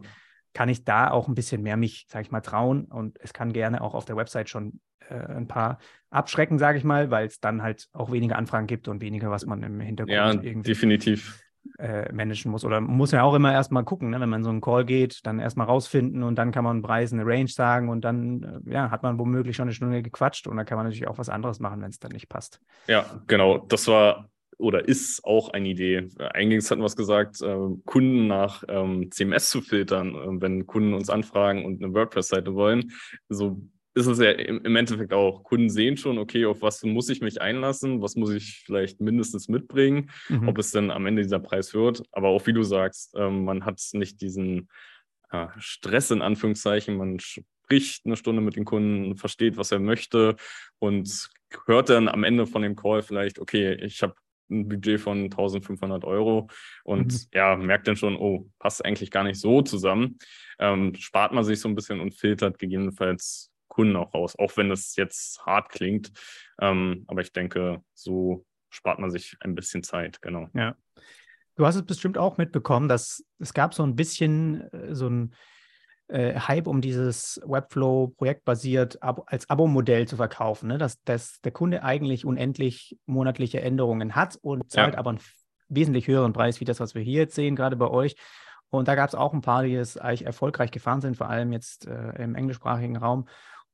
[0.54, 3.52] kann ich da auch ein bisschen mehr mich, sage ich mal, trauen und es kann
[3.52, 5.78] gerne auch auf der Website schon äh, ein paar
[6.10, 9.46] abschrecken, sage ich mal, weil es dann halt auch weniger Anfragen gibt und weniger, was
[9.46, 11.41] man im Hintergrund ja, irgendwie definitiv.
[11.78, 12.64] Äh, managen muss.
[12.64, 14.20] Oder muss ja auch immer erstmal gucken, ne?
[14.20, 17.26] wenn man so einen Call geht, dann erstmal rausfinden und dann kann man Preis eine
[17.26, 20.66] Range sagen und dann äh, ja, hat man womöglich schon eine Stunde gequatscht und dann
[20.66, 22.60] kann man natürlich auch was anderes machen, wenn es dann nicht passt.
[22.88, 23.58] Ja, genau.
[23.58, 26.08] Das war oder ist auch eine Idee.
[26.18, 30.94] Eingangs hatten wir es gesagt, äh, Kunden nach ähm, CMS zu filtern, äh, wenn Kunden
[30.94, 32.92] uns anfragen und eine WordPress-Seite wollen.
[33.28, 33.60] So
[33.94, 35.42] ist es ja im, Endeffekt auch.
[35.44, 39.48] Kunden sehen schon, okay, auf was muss ich mich einlassen, was muss ich vielleicht mindestens
[39.48, 40.48] mitbringen, mhm.
[40.48, 42.02] ob es denn am Ende dieser Preis wird.
[42.10, 44.68] Aber auch wie du sagst, ähm, man hat nicht diesen
[45.30, 50.36] äh, Stress in Anführungszeichen, man spricht eine Stunde mit den Kunden, versteht, was er möchte
[50.78, 51.28] und
[51.66, 54.14] hört dann am Ende von dem Call vielleicht, okay, ich habe
[54.50, 56.48] ein Budget von 1500 Euro
[56.84, 57.18] und mhm.
[57.32, 60.18] ja, merkt dann schon, oh, passt eigentlich gar nicht so zusammen.
[60.58, 64.70] Ähm, spart man sich so ein bisschen und filtert gegebenenfalls Kunden auch raus, auch wenn
[64.70, 66.12] es jetzt hart klingt.
[66.60, 70.48] Ähm, aber ich denke, so spart man sich ein bisschen Zeit, genau.
[70.52, 70.76] Ja.
[71.56, 75.34] Du hast es bestimmt auch mitbekommen, dass es gab so ein bisschen äh, so ein
[76.08, 80.76] äh, Hype um dieses Webflow projektbasiert ab, als Abo-Modell zu verkaufen, ne?
[80.76, 84.98] dass, dass der Kunde eigentlich unendlich monatliche Änderungen hat und zahlt ja.
[84.98, 85.20] aber einen
[85.68, 88.16] wesentlich höheren Preis, wie das, was wir hier jetzt sehen, gerade bei euch.
[88.68, 91.52] Und da gab es auch ein paar, die es eigentlich erfolgreich gefahren sind, vor allem
[91.52, 93.26] jetzt äh, im englischsprachigen Raum.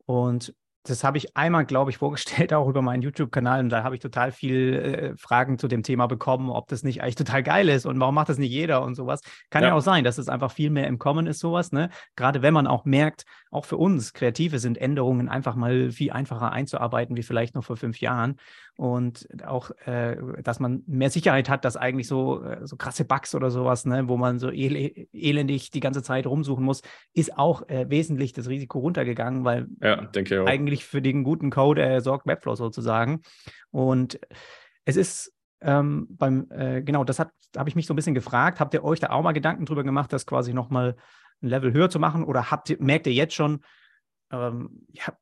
[0.09, 3.61] Und das habe ich einmal, glaube ich, vorgestellt, auch über meinen YouTube-Kanal.
[3.61, 7.03] Und da habe ich total viel äh, Fragen zu dem Thema bekommen, ob das nicht
[7.03, 9.21] eigentlich total geil ist und warum macht das nicht jeder und sowas.
[9.51, 11.73] Kann ja, ja auch sein, dass es einfach viel mehr im Kommen ist, sowas.
[11.73, 11.91] Ne?
[12.17, 16.53] Gerade wenn man auch merkt, auch für uns Kreative sind Änderungen einfach mal viel einfacher
[16.53, 18.37] einzuarbeiten, wie vielleicht noch vor fünf Jahren.
[18.77, 23.35] Und auch, äh, dass man mehr Sicherheit hat, dass eigentlich so, äh, so krasse Bugs
[23.35, 26.83] oder sowas, ne, wo man so el elendig die ganze Zeit rumsuchen muss,
[27.13, 30.09] ist auch äh, wesentlich das Risiko runtergegangen, weil ja,
[30.47, 33.23] eigentlich für den guten Code äh, sorgt Webflow sozusagen.
[33.71, 34.21] Und
[34.85, 37.33] es ist ähm, beim, äh, genau, das habe
[37.67, 38.61] ich mich so ein bisschen gefragt.
[38.61, 40.97] Habt ihr euch da auch mal Gedanken drüber gemacht, das quasi nochmal
[41.43, 42.25] ein Level höher zu machen?
[42.25, 43.61] Oder habt ihr, merkt ihr jetzt schon,
[44.31, 45.17] ähm, ja,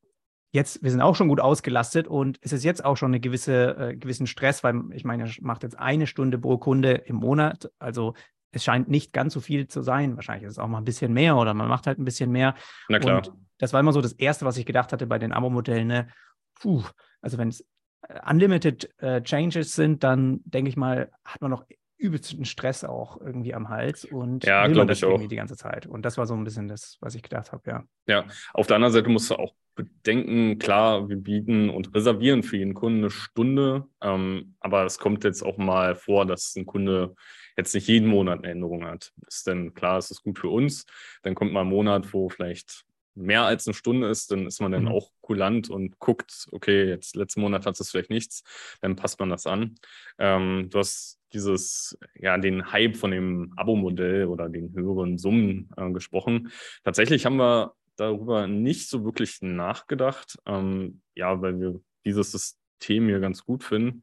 [0.53, 3.77] jetzt, wir sind auch schon gut ausgelastet und es ist jetzt auch schon eine gewisse,
[3.77, 7.71] äh, gewissen Stress, weil ich meine, ihr macht jetzt eine Stunde pro Kunde im Monat.
[7.79, 8.15] Also
[8.51, 10.17] es scheint nicht ganz so viel zu sein.
[10.17, 12.55] Wahrscheinlich ist es auch mal ein bisschen mehr oder man macht halt ein bisschen mehr.
[12.89, 13.19] Na klar.
[13.19, 15.87] Und das war immer so das Erste, was ich gedacht hatte bei den Abo-Modellen.
[15.87, 16.09] Ne?
[16.55, 16.83] Puh,
[17.21, 17.61] also wenn es
[18.09, 21.65] äh, unlimited äh, Changes sind, dann denke ich mal, hat man noch
[21.99, 25.87] übelsten Stress auch irgendwie am Hals und ja, man das irgendwie die ganze Zeit.
[25.87, 27.85] Und das war so ein bisschen das, was ich gedacht habe, ja.
[28.07, 32.57] Ja, auf der anderen Seite musst du auch bedenken, klar, wir bieten und reservieren für
[32.57, 37.15] jeden Kunden eine Stunde, ähm, aber es kommt jetzt auch mal vor, dass ein Kunde
[37.57, 39.13] jetzt nicht jeden Monat eine Änderung hat.
[39.27, 40.87] Ist denn klar, ist das gut für uns.
[41.23, 42.85] Dann kommt mal ein Monat, wo vielleicht
[43.17, 44.93] mehr als eine Stunde ist, dann ist man dann mhm.
[44.93, 48.45] auch kulant und guckt, okay, jetzt letzten Monat hat es vielleicht nichts,
[48.81, 49.77] dann passt man das an.
[50.19, 55.91] Ähm, du hast dieses, ja, den Hype von dem Abo-Modell oder den höheren Summen äh,
[55.91, 56.53] gesprochen.
[56.85, 63.21] Tatsächlich haben wir darüber nicht so wirklich nachgedacht, ähm, ja, weil wir dieses System hier
[63.21, 64.03] ganz gut finden.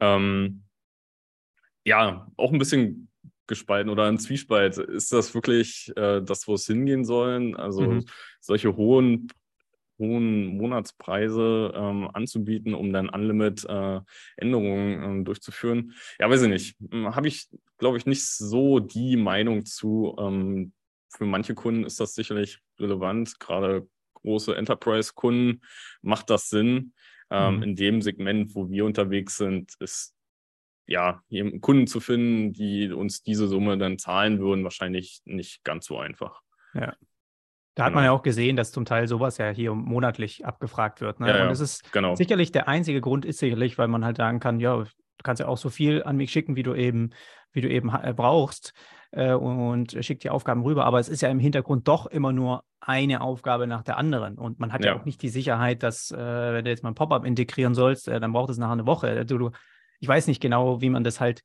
[0.00, 0.64] Ähm,
[1.84, 3.07] ja, auch ein bisschen
[3.48, 4.78] gespalten oder ein Zwiespalt.
[4.78, 7.56] Ist das wirklich äh, das, wo es hingehen sollen?
[7.56, 8.04] Also mhm.
[8.40, 9.28] solche hohen,
[9.98, 14.00] hohen Monatspreise ähm, anzubieten, um dann Unlimit äh,
[14.36, 15.94] Änderungen ähm, durchzuführen?
[16.20, 16.76] Ja, weiß ich nicht.
[16.90, 20.14] Hm, Habe ich, glaube ich, nicht so die Meinung zu.
[20.18, 20.72] Ähm,
[21.10, 25.62] für manche Kunden ist das sicherlich relevant, gerade große Enterprise-Kunden
[26.02, 26.92] macht das Sinn.
[27.30, 27.62] Ähm, mhm.
[27.62, 30.14] In dem Segment, wo wir unterwegs sind, ist
[30.88, 31.22] ja,
[31.60, 36.40] Kunden zu finden, die uns diese Summe dann zahlen würden, wahrscheinlich nicht ganz so einfach.
[36.74, 36.94] Ja.
[37.74, 37.98] Da hat genau.
[38.00, 41.20] man ja auch gesehen, dass zum Teil sowas ja hier monatlich abgefragt wird.
[41.20, 41.28] Ne?
[41.28, 42.16] Ja, und es ist genau.
[42.16, 44.86] sicherlich der einzige Grund ist sicherlich, weil man halt sagen kann, ja, du
[45.22, 47.10] kannst ja auch so viel an mich schicken, wie du eben,
[47.52, 48.72] wie du eben äh, brauchst
[49.12, 50.86] äh, und schick die Aufgaben rüber.
[50.86, 54.38] Aber es ist ja im Hintergrund doch immer nur eine Aufgabe nach der anderen.
[54.38, 56.90] Und man hat ja, ja auch nicht die Sicherheit, dass, äh, wenn du jetzt mal
[56.90, 59.26] ein Pop-up integrieren sollst, äh, dann braucht es nachher eine Woche.
[59.26, 59.50] Du, du
[60.00, 61.42] ich weiß nicht genau, wie man das halt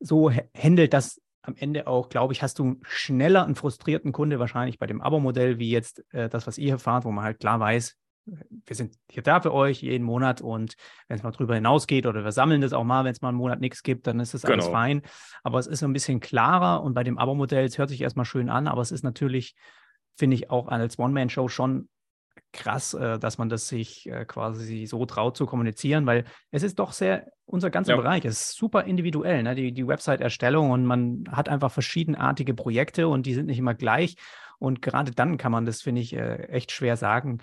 [0.00, 4.78] so handelt, dass am Ende auch, glaube ich, hast du schneller einen frustrierten Kunde wahrscheinlich
[4.78, 7.60] bei dem Abo-Modell, wie jetzt äh, das, was ihr hier fahrt, wo man halt klar
[7.60, 7.96] weiß,
[8.26, 10.76] wir sind hier da für euch jeden Monat und
[11.08, 13.38] wenn es mal drüber hinausgeht oder wir sammeln das auch mal, wenn es mal einen
[13.38, 14.76] Monat nichts gibt, dann ist das alles genau.
[14.76, 15.02] fein.
[15.42, 18.24] Aber es ist so ein bisschen klarer und bei dem Abo-Modell, es hört sich erstmal
[18.24, 19.54] schön an, aber es ist natürlich,
[20.16, 21.88] finde ich, auch als One-Man-Show schon
[22.54, 26.78] krass, äh, dass man das sich äh, quasi so traut zu kommunizieren, weil es ist
[26.78, 27.96] doch sehr, unser ganzer ja.
[27.96, 29.54] Bereich ist super individuell, ne?
[29.54, 34.16] die, die Website-Erstellung und man hat einfach verschiedenartige Projekte und die sind nicht immer gleich.
[34.58, 37.38] Und gerade dann kann man das, finde ich, äh, echt schwer sagen,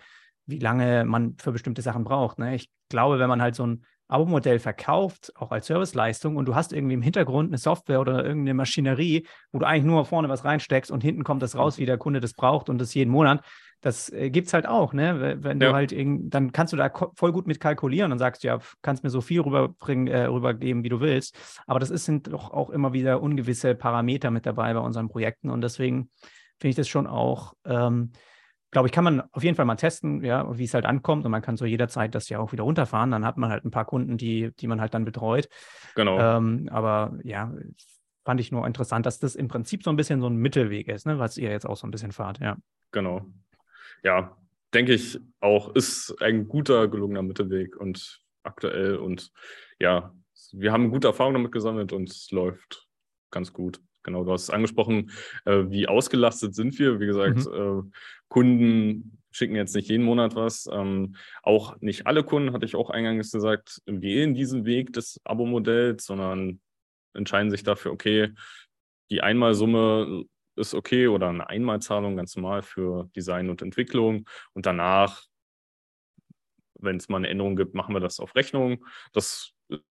[0.48, 2.40] wie lange man für bestimmte Sachen braucht.
[2.40, 2.56] Ne?
[2.56, 6.74] Ich glaube, wenn man halt so ein Abo-Modell verkauft, auch als Serviceleistung, und du hast
[6.74, 10.92] irgendwie im Hintergrund eine Software oder irgendeine Maschinerie, wo du eigentlich nur vorne was reinsteckst
[10.92, 13.44] und hinten kommt das raus, wie der Kunde das braucht und das jeden Monat.
[13.82, 15.40] Das äh, gibt es halt auch, ne?
[15.42, 15.70] Wenn ja.
[15.70, 19.04] du halt irgend, dann kannst du da voll gut mit kalkulieren und sagst, ja, kannst
[19.04, 21.38] mir so viel rüberbringen, äh, rübergeben, wie du willst.
[21.66, 25.50] Aber das ist, sind doch auch immer wieder ungewisse Parameter mit dabei bei unseren Projekten.
[25.50, 26.10] Und deswegen
[26.60, 28.12] finde ich das schon auch ähm,
[28.72, 31.26] glaube ich, kann man auf jeden Fall mal testen, ja, wie es halt ankommt.
[31.26, 33.12] Und man kann so jederzeit das ja auch wieder runterfahren.
[33.12, 35.50] Dann hat man halt ein paar Kunden, die, die man halt dann betreut.
[35.96, 36.18] Genau.
[36.18, 37.52] Ähm, aber ja,
[38.24, 41.06] fand ich nur interessant, dass das im Prinzip so ein bisschen so ein Mittelweg ist,
[41.06, 42.56] ne, was ihr jetzt auch so ein bisschen fahrt, ja.
[42.92, 43.26] Genau.
[44.04, 44.38] Ja,
[44.74, 49.32] denke ich auch, ist ein guter, gelungener Mittelweg und aktuell und
[49.80, 50.14] ja,
[50.54, 52.88] wir haben gute Erfahrungen damit gesammelt und es läuft
[53.32, 53.80] ganz gut.
[54.04, 55.12] Genau, du hast es angesprochen,
[55.46, 57.00] äh, wie ausgelastet sind wir.
[57.00, 57.88] Wie gesagt, mhm.
[57.88, 57.92] äh,
[58.28, 60.68] Kunden schicken jetzt nicht jeden Monat was.
[60.72, 66.06] Ähm, auch nicht alle Kunden, hatte ich auch eingangs gesagt, wählen diesen Weg des Abo-Modells,
[66.06, 66.60] sondern
[67.14, 68.34] entscheiden sich dafür, okay,
[69.10, 70.24] die Einmalsumme
[70.62, 74.26] ist okay oder eine Einmalzahlung ganz normal für Design und Entwicklung.
[74.54, 75.26] Und danach,
[76.76, 78.86] wenn es mal eine Änderung gibt, machen wir das auf Rechnung.
[79.12, 79.54] Das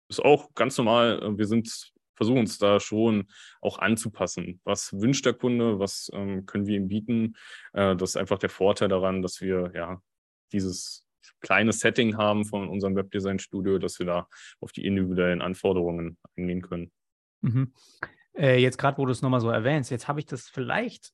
[0.09, 1.38] ist auch ganz normal.
[1.38, 3.28] Wir sind versuchen uns da schon
[3.61, 4.61] auch anzupassen.
[4.64, 5.80] Was wünscht der Kunde?
[5.80, 7.36] Was ähm, können wir ihm bieten?
[7.74, 10.01] Äh, das ist einfach der Vorteil daran, dass wir ja
[10.51, 11.05] dieses
[11.41, 14.28] kleine Setting haben von unserem Webdesign-Studio, dass wir da
[14.59, 16.91] auf die individuellen Anforderungen eingehen können.
[17.41, 17.74] Mhm.
[18.36, 21.12] Äh, jetzt gerade, wo du es nochmal so erwähnst, jetzt habe ich das vielleicht,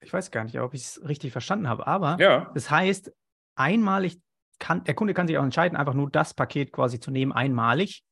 [0.00, 2.50] ich weiß gar nicht, ob ich es richtig verstanden habe, aber ja.
[2.54, 3.12] das heißt,
[3.54, 4.20] einmalig
[4.58, 8.04] kann, der Kunde kann sich auch entscheiden, einfach nur das Paket quasi zu nehmen, einmalig.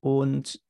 [0.00, 0.60] Und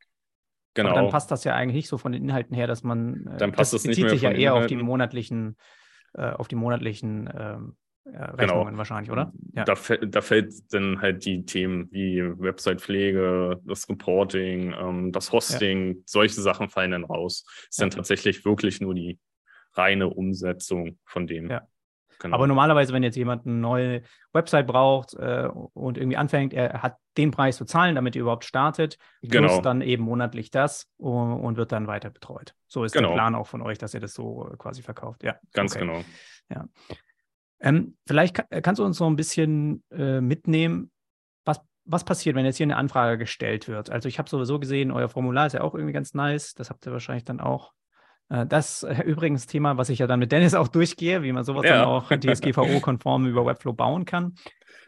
[0.75, 0.95] Genau.
[0.95, 3.27] Dann passt das ja eigentlich nicht so von den Inhalten her, dass man.
[3.27, 5.57] Äh, dann passt das, das bezieht sich ja eher auf die monatlichen,
[6.15, 8.79] äh, auf die monatlichen ähm, äh, Rechnungen genau.
[8.79, 9.33] wahrscheinlich, oder?
[9.55, 9.65] Ja.
[9.65, 16.03] Da, da, fällt dann halt die Themen wie Website-Pflege, das Reporting, ähm, das Hosting, ja.
[16.05, 17.45] solche Sachen fallen dann raus.
[17.69, 17.85] Ist ja.
[17.85, 19.19] dann tatsächlich wirklich nur die
[19.75, 21.49] reine Umsetzung von dem.
[21.49, 21.67] Ja.
[22.19, 22.37] Genau.
[22.37, 26.97] Aber normalerweise, wenn jetzt jemand eine neue Website braucht äh, und irgendwie anfängt, er hat
[27.17, 29.61] den Preis zu zahlen, damit er überhaupt startet, genau.
[29.61, 32.55] dann eben monatlich das und, und, wird dann weiter betreut.
[32.69, 33.09] So ist genau.
[33.09, 35.25] der Plan auch von euch, dass ihr das so quasi verkauft.
[35.25, 35.85] Ja, ganz okay.
[35.85, 36.05] genau.
[36.49, 36.69] Ja.
[37.63, 40.91] Ähm, vielleicht kann, kannst du uns so ein bisschen äh, mitnehmen,
[41.45, 43.91] was, was passiert, wenn jetzt hier eine Anfrage gestellt wird.
[43.91, 46.55] Also ich habe sowieso gesehen, euer Formular ist ja auch irgendwie ganz nice.
[46.55, 47.73] Das habt ihr wahrscheinlich dann auch
[48.29, 51.45] äh, das äh, übrigens Thema, was ich ja dann mit Dennis auch durchgehe, wie man
[51.45, 51.79] sowas ja.
[51.79, 54.35] dann auch DSGVO-konform über Webflow bauen kann.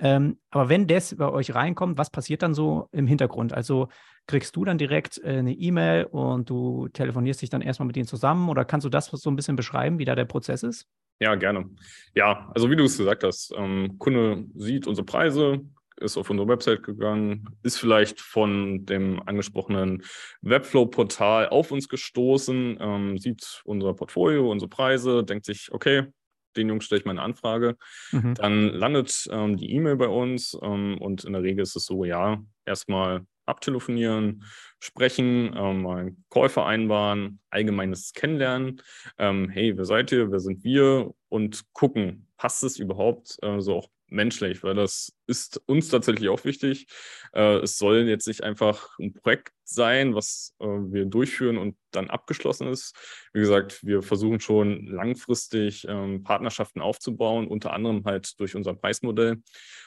[0.01, 3.53] Ähm, aber wenn das bei euch reinkommt, was passiert dann so im Hintergrund?
[3.53, 3.89] Also
[4.27, 8.09] kriegst du dann direkt äh, eine E-Mail und du telefonierst dich dann erstmal mit denen
[8.09, 10.87] zusammen oder kannst du das so ein bisschen beschreiben, wie da der Prozess ist?
[11.21, 11.71] Ja, gerne.
[12.15, 15.61] Ja, also wie du es gesagt hast, ähm, Kunde sieht unsere Preise,
[15.97, 20.03] ist auf unsere Website gegangen, ist vielleicht von dem angesprochenen
[20.43, 26.09] Webflow-Portal auf uns gestoßen, ähm, sieht unser Portfolio, unsere Preise, denkt sich, okay,
[26.57, 27.77] den Jungs stelle ich meine Anfrage.
[28.13, 28.35] Mhm.
[28.35, 32.05] Dann landet ähm, die E-Mail bei uns ähm, und in der Regel ist es so,
[32.05, 34.45] ja, erstmal abtelefonieren,
[34.79, 38.83] sprechen, ähm, mal einen Call vereinbaren, allgemeines Kennenlernen.
[39.19, 40.31] Ähm, hey, wer seid ihr?
[40.31, 41.15] Wer sind wir?
[41.29, 46.45] Und gucken, passt es überhaupt äh, so auch menschlich, weil das ist uns tatsächlich auch
[46.45, 46.87] wichtig.
[47.33, 52.11] Äh, es soll jetzt nicht einfach ein Projekt sein, was äh, wir durchführen und dann
[52.11, 52.95] abgeschlossen ist.
[53.33, 59.43] Wie gesagt, wir versuchen schon langfristig ähm, Partnerschaften aufzubauen, unter anderem halt durch unser Preismodell.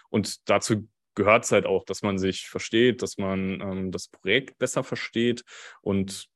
[0.09, 0.87] Und dazu
[1.17, 5.43] gehört es halt auch, dass man sich versteht, dass man ähm, das Projekt besser versteht
[5.81, 6.29] und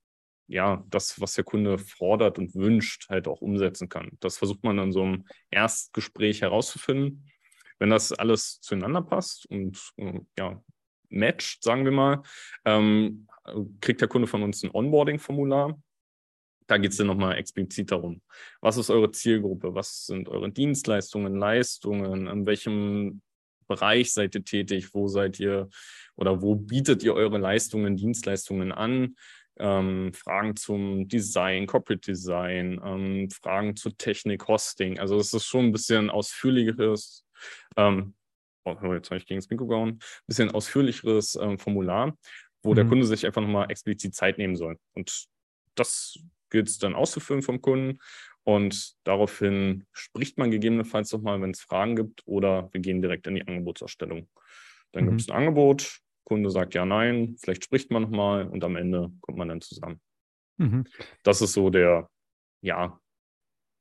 [0.48, 4.18] ja, das, was der Kunde fordert und wünscht, halt auch umsetzen kann.
[4.20, 7.30] Das versucht man in so einem Erstgespräch herauszufinden.
[7.78, 10.62] Wenn das alles zueinander passt und äh, ja,
[11.10, 12.24] matcht, sagen wir mal,
[12.66, 13.28] ähm,
[13.82, 15.80] kriegt der Kunde von uns ein Onboarding-Formular.
[16.66, 18.22] Da geht es dann nochmal explizit darum,
[18.62, 23.22] was ist eure Zielgruppe, was sind eure Dienstleistungen, Leistungen, in welchem
[23.76, 25.70] Bereich seid ihr tätig, wo seid ihr
[26.16, 29.16] oder wo bietet ihr eure Leistungen, Dienstleistungen an,
[29.60, 35.00] ähm, Fragen zum Design, Corporate Design, ähm, Fragen zur Technik, Hosting.
[35.00, 37.26] Also es ist schon ein bisschen ausführlicheres
[37.78, 38.14] ähm,
[38.66, 42.18] oh, jetzt habe ich gegen das Mikro gehauen, bisschen ausführlicheres ähm, Formular,
[42.64, 42.76] wo mhm.
[42.76, 44.78] der Kunde sich einfach nochmal explizit Zeit nehmen soll.
[44.94, 45.26] Und
[45.76, 46.20] das
[46.50, 48.00] gilt es dann auszufüllen vom Kunden.
[48.44, 53.36] Und daraufhin spricht man gegebenenfalls nochmal, wenn es Fragen gibt, oder wir gehen direkt in
[53.36, 54.28] die Angebotserstellung.
[54.92, 55.10] Dann mhm.
[55.10, 59.12] gibt es ein Angebot, Kunde sagt ja, nein, vielleicht spricht man nochmal und am Ende
[59.22, 60.00] kommt man dann zusammen.
[60.58, 60.86] Mhm.
[61.24, 62.10] Das ist so der,
[62.62, 63.00] ja,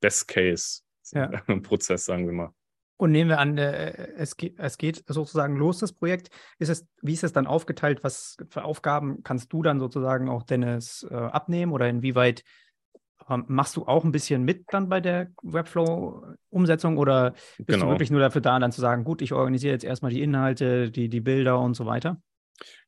[0.01, 0.81] Best Case
[1.13, 1.27] ja.
[1.63, 2.53] Prozess, sagen wir mal.
[2.97, 6.29] Und nehmen wir an, äh, es, geht, es geht sozusagen los, das Projekt.
[6.59, 8.03] Ist es, wie ist es dann aufgeteilt?
[8.03, 12.43] Was für Aufgaben kannst du dann sozusagen auch Dennis äh, abnehmen oder inwieweit
[13.27, 17.85] machst du auch ein bisschen mit dann bei der Webflow-Umsetzung oder bist genau.
[17.85, 20.91] du wirklich nur dafür da, dann zu sagen, gut, ich organisiere jetzt erstmal die Inhalte,
[20.91, 22.21] die, die Bilder und so weiter?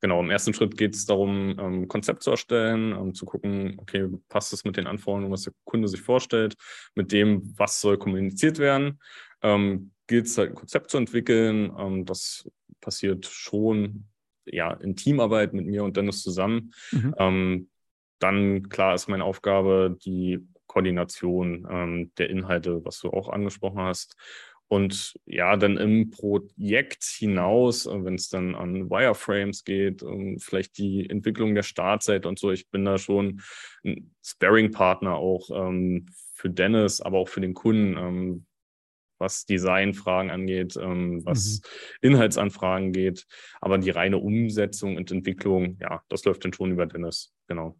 [0.02, 3.76] Genau, im ersten Schritt geht es darum, ein ähm, Konzept zu erstellen, um zu gucken,
[3.78, 6.56] okay, passt es mit den Anforderungen, was der Kunde sich vorstellt,
[6.96, 9.00] mit dem, was soll kommuniziert werden.
[9.42, 11.72] Ähm, gilt es halt ein Konzept zu entwickeln.
[11.78, 12.50] Ähm, das
[12.82, 14.06] passiert schon
[14.46, 16.74] ja, in Teamarbeit mit mir und Dennis zusammen.
[16.92, 17.16] Mhm.
[17.18, 17.70] Ähm,
[18.24, 24.16] dann, klar, ist meine Aufgabe die Koordination ähm, der Inhalte, was du auch angesprochen hast.
[24.68, 30.04] Und ja, dann im Projekt hinaus, äh, wenn es dann an Wireframes geht,
[30.40, 33.42] vielleicht die Entwicklung der Startseite und so, ich bin da schon
[33.86, 38.46] ein Sparring-Partner auch ähm, für Dennis, aber auch für den Kunden, ähm,
[39.20, 41.62] was Designfragen angeht, ähm, was
[42.02, 42.10] mhm.
[42.10, 43.26] Inhaltsanfragen geht.
[43.62, 47.78] Aber die reine Umsetzung und Entwicklung, ja, das läuft dann schon über Dennis, genau.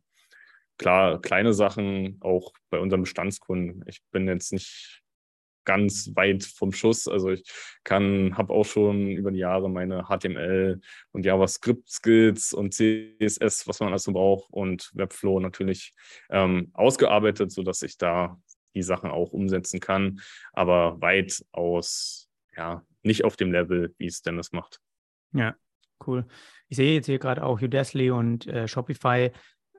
[0.78, 3.84] Klar, kleine Sachen auch bei unseren Bestandskunden.
[3.88, 5.04] Ich bin jetzt nicht
[5.66, 7.08] ganz weit vom Schuss.
[7.08, 7.44] Also ich
[7.84, 13.94] kann, habe auch schon über die Jahre meine HTML und JavaScript-Skills und CSS, was man
[13.94, 15.94] also braucht, und Webflow natürlich
[16.30, 18.38] ähm, ausgearbeitet, sodass ich da
[18.76, 20.20] die Sachen auch umsetzen kann,
[20.52, 24.80] aber weitaus, ja, nicht auf dem Level, wie es Dennis macht.
[25.34, 25.56] Ja,
[26.08, 26.26] cool.
[26.70, 29.32] Ich sehe jetzt hier gerade auch Udacity und äh, Shopify.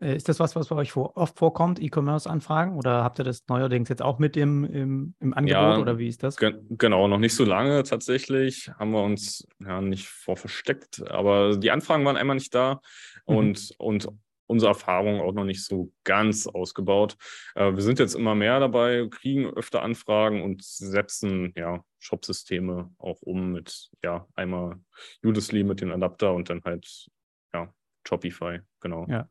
[0.04, 2.76] Äh, ist das was, was bei euch vor, oft vorkommt, E-Commerce-Anfragen?
[2.76, 6.08] Oder habt ihr das neuerdings jetzt auch mit im, im, im Angebot ja, oder wie
[6.08, 6.36] ist das?
[6.36, 8.70] Ge genau, noch nicht so lange tatsächlich.
[8.78, 12.80] Haben wir uns ja nicht vor versteckt, aber die Anfragen waren einmal nicht da.
[13.26, 13.36] Mhm.
[13.36, 14.08] Und, und
[14.46, 17.16] unsere Erfahrung auch noch nicht so ganz ausgebaut.
[17.54, 23.22] Äh, wir sind jetzt immer mehr dabei, kriegen öfter Anfragen und setzen ja Shop-Systeme auch
[23.22, 24.76] um mit ja einmal
[25.24, 27.06] Udesly mit dem Adapter und dann halt
[27.54, 27.72] ja
[28.06, 29.06] Shopify, genau.
[29.08, 29.28] Ja.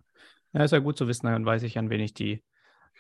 [0.54, 2.44] Ja, ist ja gut zu wissen, dann weiß ich, an wen ich die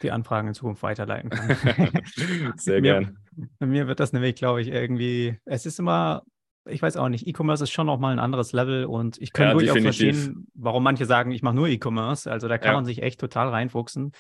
[0.02, 2.02] die Anfragen in Zukunft weiterleiten kann.
[2.58, 3.20] Sehr gern.
[3.60, 6.24] Mir, mir wird das nämlich, glaube ich, irgendwie, es ist immer
[6.66, 9.54] ich weiß auch nicht, E-Commerce ist schon nochmal ein anderes Level und ich kann ja,
[9.54, 12.32] durchaus verstehen, warum manche sagen, ich mache nur E-Commerce.
[12.32, 12.76] Also da kann ja.
[12.76, 14.14] man sich echt total reinfuchsen.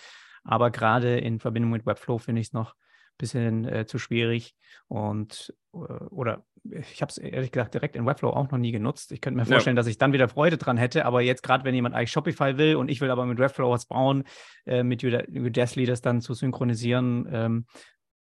[0.43, 2.75] Aber gerade in Verbindung mit Webflow finde ich es noch
[3.18, 4.55] bisschen äh, zu schwierig.
[4.88, 9.11] Und äh, oder ich habe es ehrlich gesagt direkt in Webflow auch noch nie genutzt.
[9.11, 9.80] Ich könnte mir vorstellen, ja.
[9.80, 11.05] dass ich dann wieder Freude dran hätte.
[11.05, 13.86] Aber jetzt gerade, wenn jemand eigentlich Shopify will und ich will aber mit Webflow was
[13.86, 14.24] bauen,
[14.66, 15.03] äh, mit
[15.84, 17.66] das dann zu synchronisieren, ähm,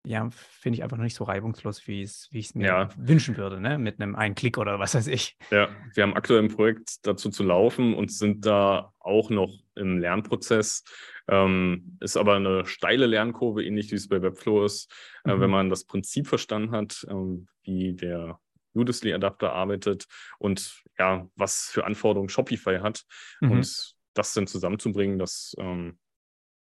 [0.05, 2.89] ja, finde ich einfach noch nicht so reibungslos, wie ich es mir ja.
[2.97, 3.79] wünschen würde, ne?
[3.79, 5.37] mit einem einen Klick oder was weiß ich.
[5.51, 9.99] Ja, wir haben aktuell ein Projekt dazu zu laufen und sind da auch noch im
[9.99, 10.85] Lernprozess.
[11.29, 14.93] Ähm, ist aber eine steile Lernkurve, ähnlich wie es bei Webflow ist,
[15.25, 15.31] mhm.
[15.31, 15.53] äh, wenn mhm.
[15.57, 17.15] man das Prinzip verstanden hat, äh,
[17.63, 18.41] wie der
[18.75, 20.07] Udacity-Adapter arbeitet
[20.39, 23.05] und ja, was für Anforderungen Shopify hat.
[23.41, 23.53] Mhm.
[23.53, 25.99] Und das dann zusammenzubringen, das ähm,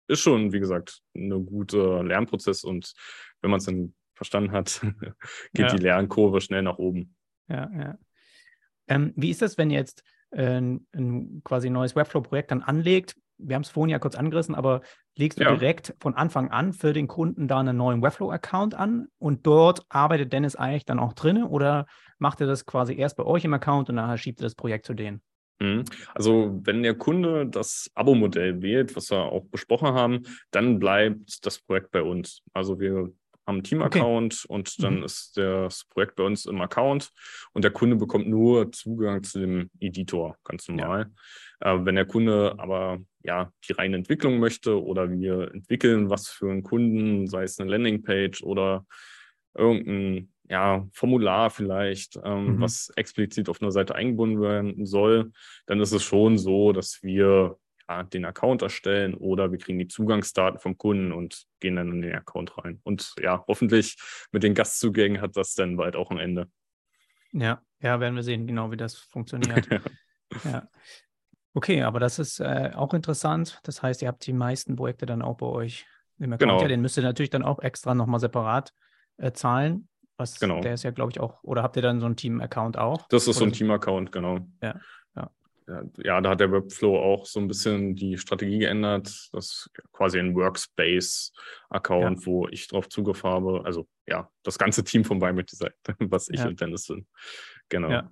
[0.08, 2.94] ist schon, wie gesagt, ein guter Lernprozess und
[3.42, 4.82] wenn man es dann verstanden hat,
[5.54, 5.76] geht ja.
[5.76, 7.16] die Lernkurve schnell nach oben.
[7.48, 7.98] Ja, ja.
[8.88, 13.16] Ähm, wie ist das, wenn ihr jetzt äh, ein quasi neues Webflow-Projekt dann anlegt?
[13.38, 14.82] Wir haben es vorhin ja kurz angerissen, aber
[15.16, 15.56] legst du ja.
[15.56, 20.34] direkt von Anfang an für den Kunden da einen neuen Webflow-Account an und dort arbeitet
[20.34, 21.86] Dennis eigentlich dann auch drin oder
[22.18, 24.88] macht er das quasi erst bei euch im Account und nachher schiebt er das Projekt
[24.88, 25.22] zu denen?
[25.60, 25.86] Mhm.
[26.14, 31.60] Also wenn der Kunde das Abo-Modell wählt, was wir auch besprochen haben, dann bleibt das
[31.60, 32.44] Projekt bei uns.
[32.54, 33.12] Also wir
[33.48, 34.54] haben einen Team-Account okay.
[34.54, 35.04] und dann mhm.
[35.04, 37.12] ist das Projekt bei uns im Account
[37.54, 41.10] und der Kunde bekommt nur Zugang zu dem Editor, ganz normal.
[41.62, 41.74] Ja.
[41.74, 46.52] Äh, wenn der Kunde aber ja die reine Entwicklung möchte oder wir entwickeln was für
[46.52, 48.86] einen Kunden, sei es eine Landingpage oder
[49.58, 52.62] irgendein ja, Formular vielleicht, ähm, mhm.
[52.62, 55.32] was explizit auf einer Seite eingebunden werden soll,
[55.66, 57.58] dann ist es schon so, dass wir
[57.90, 62.02] ja, den Account erstellen oder wir kriegen die Zugangsdaten vom Kunden und gehen dann in
[62.02, 62.80] den Account rein.
[62.84, 63.98] Und ja, hoffentlich
[64.32, 66.50] mit den Gastzugängen hat das dann bald auch ein Ende.
[67.32, 69.68] Ja, ja, werden wir sehen, genau wie das funktioniert.
[70.44, 70.68] ja.
[71.54, 73.60] Okay, aber das ist äh, auch interessant.
[73.64, 75.86] Das heißt, ihr habt die meisten Projekte dann auch bei euch
[76.20, 76.40] im Account.
[76.40, 76.62] Genau.
[76.62, 78.74] Ja, den müsst ihr natürlich dann auch extra nochmal separat
[79.18, 79.88] äh, zahlen.
[80.18, 80.62] Was, genau.
[80.62, 83.08] Der ist ja, glaube ich, auch, oder habt ihr dann so einen Team-Account auch?
[83.10, 83.38] Das ist oder?
[83.38, 84.40] so ein Team-Account, genau.
[84.62, 84.80] Ja,
[85.16, 85.32] ja.
[85.98, 89.08] Ja, da hat der Webflow auch so ein bisschen die Strategie geändert.
[89.34, 92.26] Das ist quasi ein Workspace-Account, ja.
[92.26, 93.64] wo ich drauf Zugriff habe.
[93.66, 96.48] Also ja, das ganze Team von Biomet Design, was ich ja.
[96.48, 97.06] und Dennis sind.
[97.68, 97.90] Genau.
[97.90, 98.12] Ja.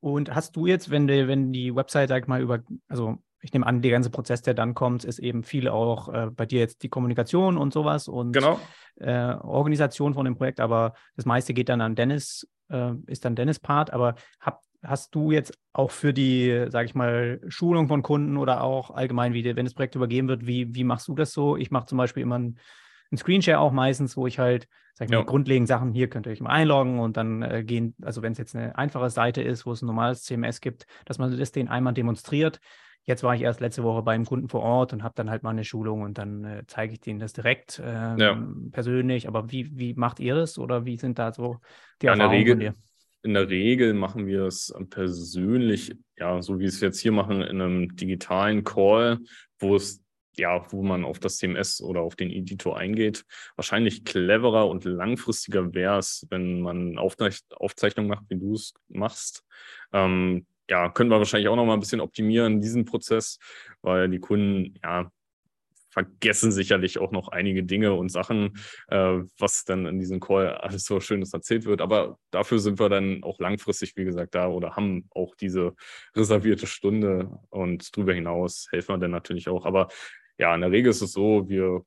[0.00, 3.52] Und hast du jetzt, wenn die, wenn die Website, sag ich mal, über, also ich
[3.52, 6.58] nehme an, der ganze Prozess, der dann kommt, ist eben viel auch äh, bei dir
[6.58, 8.58] jetzt die Kommunikation und sowas und genau.
[8.96, 13.36] äh, Organisation von dem Projekt, aber das meiste geht dann an Dennis, äh, ist dann
[13.36, 18.02] Dennis Part, aber hab, hast du jetzt auch für die, sage ich mal, Schulung von
[18.02, 21.32] Kunden oder auch allgemein, wie wenn das Projekt übergeben wird, wie, wie machst du das
[21.32, 21.56] so?
[21.56, 22.58] Ich mache zum Beispiel immer ein
[23.12, 25.24] ein Screenshare auch meistens, wo ich halt, sag ich mal, ja.
[25.24, 28.38] grundlegend Sachen, hier könnt ihr euch mal einloggen und dann äh, gehen, also wenn es
[28.38, 31.68] jetzt eine einfache Seite ist, wo es ein normales CMS gibt, dass man das den
[31.68, 32.60] einmal demonstriert.
[33.06, 35.50] Jetzt war ich erst letzte Woche beim Kunden vor Ort und habe dann halt mal
[35.50, 38.46] eine Schulung und dann äh, zeige ich denen das direkt ähm, ja.
[38.72, 39.28] persönlich.
[39.28, 41.58] Aber wie, wie macht ihr das oder wie sind da so
[42.02, 42.74] die ja, Erfahrungen Regel, von dir?
[43.22, 47.42] In der Regel machen wir es persönlich, ja, so wie wir es jetzt hier machen,
[47.42, 49.18] in einem digitalen Call,
[49.60, 50.02] wo es
[50.38, 53.24] ja, wo man auf das CMS oder auf den Editor eingeht.
[53.54, 59.44] Wahrscheinlich cleverer und langfristiger wäre es, wenn man Aufzeich Aufzeichnungen macht, wie du es machst.
[59.92, 63.38] Ähm, ja, können wir wahrscheinlich auch noch mal ein bisschen optimieren, diesen Prozess,
[63.82, 65.10] weil die Kunden, ja,
[65.96, 68.58] vergessen sicherlich auch noch einige Dinge und Sachen,
[68.88, 71.80] äh, was dann in diesem Call alles so Schönes erzählt wird.
[71.80, 75.74] Aber dafür sind wir dann auch langfristig, wie gesagt, da oder haben auch diese
[76.14, 79.64] reservierte Stunde und darüber hinaus helfen wir dann natürlich auch.
[79.64, 79.88] Aber
[80.36, 81.82] ja, in der Regel ist es so, wir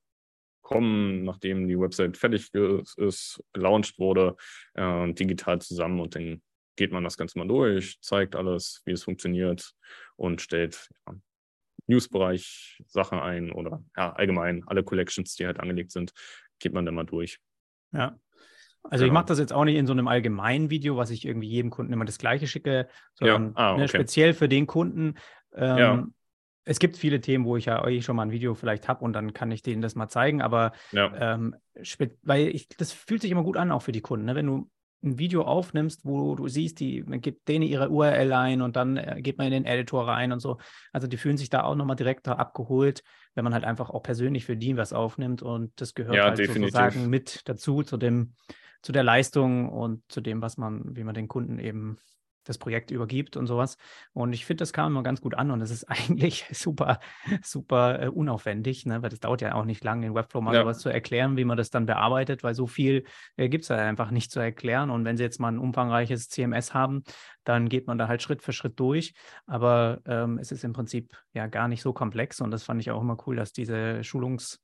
[0.63, 2.51] kommen, nachdem die Website fertig
[2.97, 4.35] ist, gelauncht wurde,
[4.73, 6.41] äh, digital zusammen und dann
[6.79, 9.73] geht man das Ganze mal durch, zeigt alles, wie es funktioniert
[10.15, 11.13] und stellt ja,
[11.87, 16.13] Newsbereich Sachen ein oder ja, allgemein alle Collections, die halt angelegt sind,
[16.57, 17.39] geht man dann mal durch.
[17.91, 18.17] Ja.
[18.83, 19.07] Also genau.
[19.07, 21.69] ich mache das jetzt auch nicht in so einem allgemeinen Video, was ich irgendwie jedem
[21.69, 23.51] Kunden immer das gleiche schicke, sondern ja.
[23.55, 23.81] ah, okay.
[23.81, 25.15] ne, speziell für den Kunden.
[25.53, 26.07] Ähm, ja
[26.65, 29.13] es gibt viele Themen, wo ich ja euch schon mal ein Video vielleicht habe und
[29.13, 31.33] dann kann ich denen das mal zeigen, aber ja.
[31.35, 31.55] ähm,
[32.21, 34.27] weil ich, das fühlt sich immer gut an, auch für die Kunden.
[34.27, 34.35] Ne?
[34.35, 34.69] Wenn du
[35.03, 38.97] ein Video aufnimmst, wo du siehst, die, man gibt denen ihre URL ein und dann
[38.97, 40.57] äh, geht man in den Editor rein und so.
[40.91, 43.03] Also die fühlen sich da auch nochmal direkt abgeholt,
[43.35, 46.37] wenn man halt einfach auch persönlich für die was aufnimmt und das gehört ja, halt
[46.37, 46.73] definitiv.
[46.73, 48.33] sozusagen mit dazu, zu dem,
[48.81, 51.97] zu der Leistung und zu dem, was man, wie man den Kunden eben
[52.49, 53.77] das Projekt übergibt und sowas.
[54.13, 56.99] Und ich finde, das kam immer ganz gut an und es ist eigentlich super,
[57.41, 59.01] super äh, unaufwendig, ne?
[59.01, 60.61] weil das dauert ja auch nicht lange, in Webflow mal ja.
[60.61, 63.05] sowas zu erklären, wie man das dann bearbeitet, weil so viel
[63.37, 64.89] äh, gibt es ja einfach nicht zu erklären.
[64.89, 67.03] Und wenn Sie jetzt mal ein umfangreiches CMS haben,
[67.43, 69.13] dann geht man da halt Schritt für Schritt durch.
[69.45, 72.91] Aber ähm, es ist im Prinzip ja gar nicht so komplex und das fand ich
[72.91, 74.59] auch immer cool, dass diese Schulungs-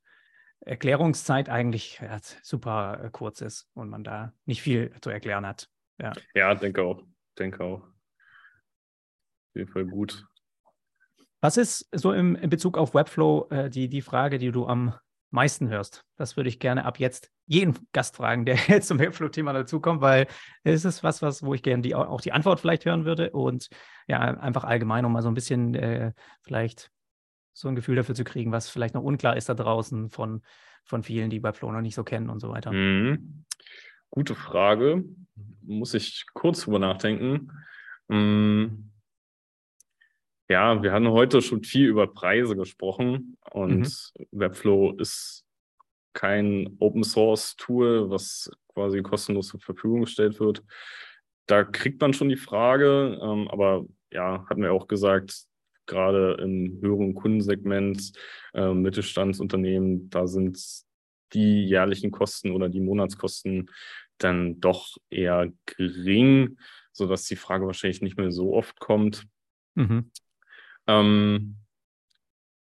[0.61, 5.69] Erklärungszeit eigentlich ja, super äh, kurz ist und man da nicht viel zu erklären hat.
[5.99, 7.03] Ja, ja denke auch
[7.36, 7.81] denke auch.
[7.81, 10.25] Auf jeden Fall gut.
[11.41, 14.95] Was ist so im, in Bezug auf Webflow äh, die, die Frage, die du am
[15.29, 16.03] meisten hörst?
[16.17, 20.27] Das würde ich gerne ab jetzt jeden Gast fragen, der jetzt zum Webflow-Thema dazukommt, weil
[20.63, 23.69] es ist was, was, wo ich gerne die, auch die Antwort vielleicht hören würde und
[24.07, 26.89] ja, einfach allgemein, um mal so ein bisschen äh, vielleicht
[27.53, 30.41] so ein Gefühl dafür zu kriegen, was vielleicht noch unklar ist da draußen von,
[30.83, 32.71] von vielen, die Webflow noch nicht so kennen und so weiter.
[32.71, 33.45] Mhm.
[34.09, 35.03] Gute Frage.
[35.61, 37.51] Muss ich kurz drüber nachdenken.
[38.09, 38.91] Hm.
[40.47, 44.27] Ja, wir haben heute schon viel über Preise gesprochen und mhm.
[44.31, 45.43] Webflow ist
[46.13, 50.63] kein Open Source Tool, was quasi kostenlos zur Verfügung gestellt wird.
[51.47, 55.45] Da kriegt man schon die Frage, ähm, aber ja, hatten wir auch gesagt,
[55.87, 58.11] gerade im höheren Kundensegment,
[58.53, 60.57] äh, Mittelstandsunternehmen, da sind
[61.34, 63.69] die jährlichen Kosten oder die Monatskosten
[64.17, 66.57] dann doch eher gering,
[66.91, 69.26] sodass die Frage wahrscheinlich nicht mehr so oft kommt.
[69.76, 70.11] Mhm.
[70.88, 71.57] Ähm,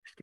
[0.05, 0.13] ich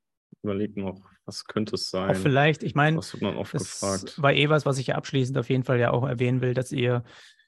[0.43, 2.11] überlege noch, was könnte es sein?
[2.11, 4.23] Auch vielleicht, ich meine, was wird man oft das gefragt?
[4.23, 7.05] war eh was, was ich abschließend auf jeden Fall ja auch erwähnen will, dass ihr,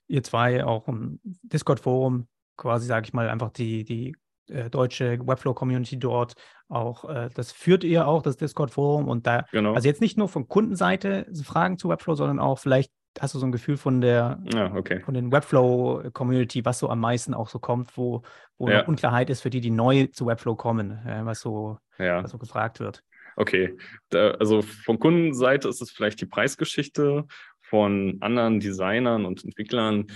[0.07, 2.29] ihr zwei auch im Discord-Forum
[2.59, 4.15] quasi, sage ich mal, einfach die, die
[4.51, 6.35] äh, deutsche Webflow-Community dort
[6.69, 9.75] auch, äh, das führt ihr auch, das Discord-Forum und da, genau.
[9.75, 13.47] also jetzt nicht nur von Kundenseite Fragen zu Webflow, sondern auch vielleicht hast du so
[13.47, 15.01] ein Gefühl von der, ah, okay.
[15.01, 18.23] von den Webflow-Community, was so am meisten auch so kommt, wo,
[18.59, 18.85] wo ja.
[18.87, 22.23] Unklarheit ist für die, die neu zu Webflow kommen, äh, was, so, ja.
[22.23, 23.03] was so gefragt wird.
[23.37, 23.77] Okay,
[24.11, 27.25] da, also von Kundenseite ist es vielleicht die Preisgeschichte,
[27.71, 30.07] von anderen Designern und Entwicklern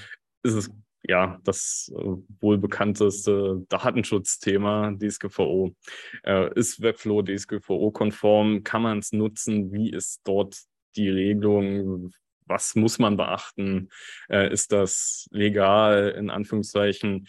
[0.42, 0.70] ist es
[1.06, 2.02] ja, das äh,
[2.40, 5.74] wohl bekannteste Datenschutzthema DSGVO.
[6.24, 8.64] Äh, ist Webflow DSGVO-konform?
[8.64, 9.72] Kann man es nutzen?
[9.72, 10.58] Wie ist dort
[10.96, 12.10] die Regelung?
[12.46, 13.90] Was muss man beachten?
[14.30, 17.26] Äh, ist das legal in Anführungszeichen?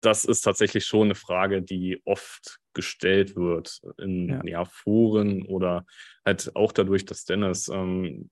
[0.00, 4.40] Das ist tatsächlich schon eine Frage, die oft gestellt wird in ja.
[4.44, 5.84] Ja, Foren oder
[6.24, 8.30] halt auch dadurch, dass Dennis ähm,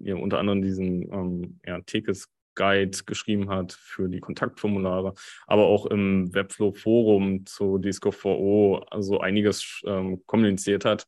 [0.00, 5.14] ja, unter anderem diesen ähm, ja, Tekes Guide geschrieben hat für die Kontaktformulare,
[5.46, 11.06] aber auch im Webflow-Forum zu DSCO4O also einiges ähm, kommuniziert hat.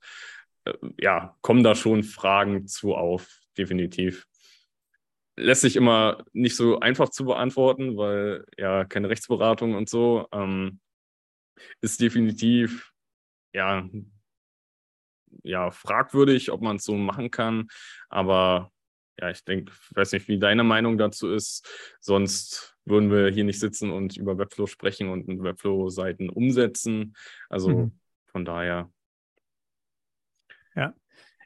[0.65, 4.27] Äh, ja, kommen da schon Fragen zu auf, definitiv.
[5.37, 10.27] Lässt sich immer nicht so einfach zu beantworten, weil ja keine Rechtsberatung und so.
[10.33, 10.81] Ähm,
[11.81, 12.93] ist definitiv
[13.53, 13.89] ja,
[15.43, 17.69] ja fragwürdig, ob man es so machen kann.
[18.09, 18.73] Aber
[19.21, 21.67] ja, ich denke, ich weiß nicht, wie deine Meinung dazu ist.
[22.01, 27.17] Sonst würden wir hier nicht sitzen und über Webflow sprechen und Webflow-Seiten umsetzen.
[27.49, 27.99] Also mhm.
[28.27, 28.91] von daher.
[30.75, 30.95] Ja,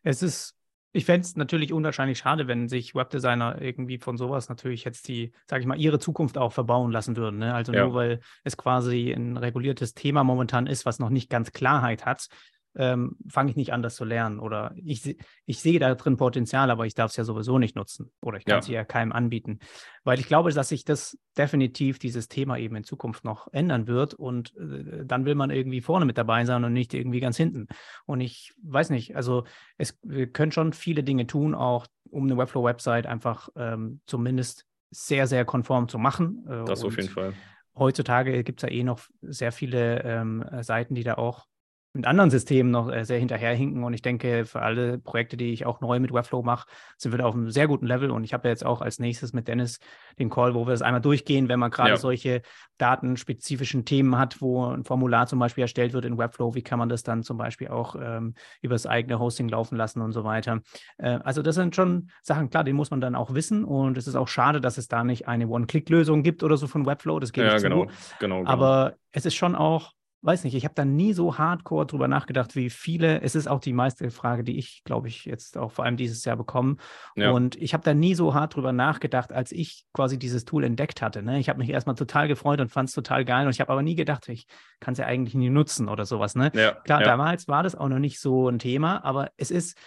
[0.03, 0.57] es ist,
[0.93, 5.33] ich fände es natürlich unwahrscheinlich schade, wenn sich Webdesigner irgendwie von sowas natürlich jetzt die,
[5.47, 7.39] sage ich mal, ihre Zukunft auch verbauen lassen würden.
[7.39, 7.55] Ne?
[7.55, 7.85] Also ja.
[7.85, 12.29] nur weil es quasi ein reguliertes Thema momentan ist, was noch nicht ganz Klarheit hat,
[12.77, 14.39] ähm, fange ich nicht an, das zu lernen.
[14.39, 15.17] Oder ich,
[15.47, 18.13] ich sehe da drin Potenzial, aber ich darf es ja sowieso nicht nutzen.
[18.23, 18.75] Oder ich kann es ja.
[18.75, 19.59] ja keinem anbieten.
[20.05, 24.15] Weil ich glaube, dass sich das definitiv dieses Thema eben in Zukunft noch ändern wird.
[24.15, 27.67] Und äh, dann will man irgendwie vorne mit dabei sein und nicht irgendwie ganz hinten.
[28.07, 29.45] Und ich weiß nicht, also
[29.79, 35.27] es, wir können schon viele Dinge tun, auch um eine Webflow-Website einfach ähm, zumindest sehr,
[35.27, 36.47] sehr konform zu machen.
[36.49, 37.35] Äh, das auf jeden Fall.
[37.77, 41.47] Heutzutage gibt es ja eh noch sehr viele ähm, Seiten, die da auch
[41.93, 43.83] mit anderen Systemen noch äh, sehr hinterherhinken.
[43.83, 47.19] Und ich denke, für alle Projekte, die ich auch neu mit Webflow mache, sind wir
[47.19, 48.11] da auf einem sehr guten Level.
[48.11, 49.81] Und ich habe ja jetzt auch als nächstes mit Dennis
[50.19, 51.97] den Call, wo wir das einmal durchgehen, wenn man gerade ja.
[51.97, 52.43] solche
[52.79, 56.89] datenspezifischen Themen hat, wo ein Formular zum Beispiel erstellt wird in Webflow, wie kann man
[56.89, 60.61] das dann zum Beispiel auch ähm, über das eigene Hosting laufen lassen und so weiter.
[60.99, 63.65] Äh, also das sind schon Sachen, klar, die muss man dann auch wissen.
[63.65, 66.87] Und es ist auch schade, dass es da nicht eine One-Click-Lösung gibt oder so von
[66.87, 67.19] Webflow.
[67.19, 67.93] Das gebe ja, ich genau, zu.
[68.21, 68.51] Genau, genau.
[68.51, 69.93] Aber es ist schon auch
[70.23, 73.23] weiß nicht, ich habe da nie so hardcore drüber nachgedacht, wie viele.
[73.23, 76.25] Es ist auch die meiste Frage, die ich, glaube ich, jetzt auch vor allem dieses
[76.25, 76.77] Jahr bekomme.
[77.17, 77.31] Ja.
[77.31, 81.01] Und ich habe da nie so hart drüber nachgedacht, als ich quasi dieses Tool entdeckt
[81.01, 81.23] hatte.
[81.23, 81.39] Ne?
[81.39, 83.47] Ich habe mich erstmal total gefreut und fand es total geil.
[83.47, 84.47] Und ich habe aber nie gedacht, ich
[84.79, 86.35] kann es ja eigentlich nie nutzen oder sowas.
[86.35, 86.53] Ne?
[86.55, 87.07] Ja, Klar, ja.
[87.07, 89.79] damals war das auch noch nicht so ein Thema, aber es ist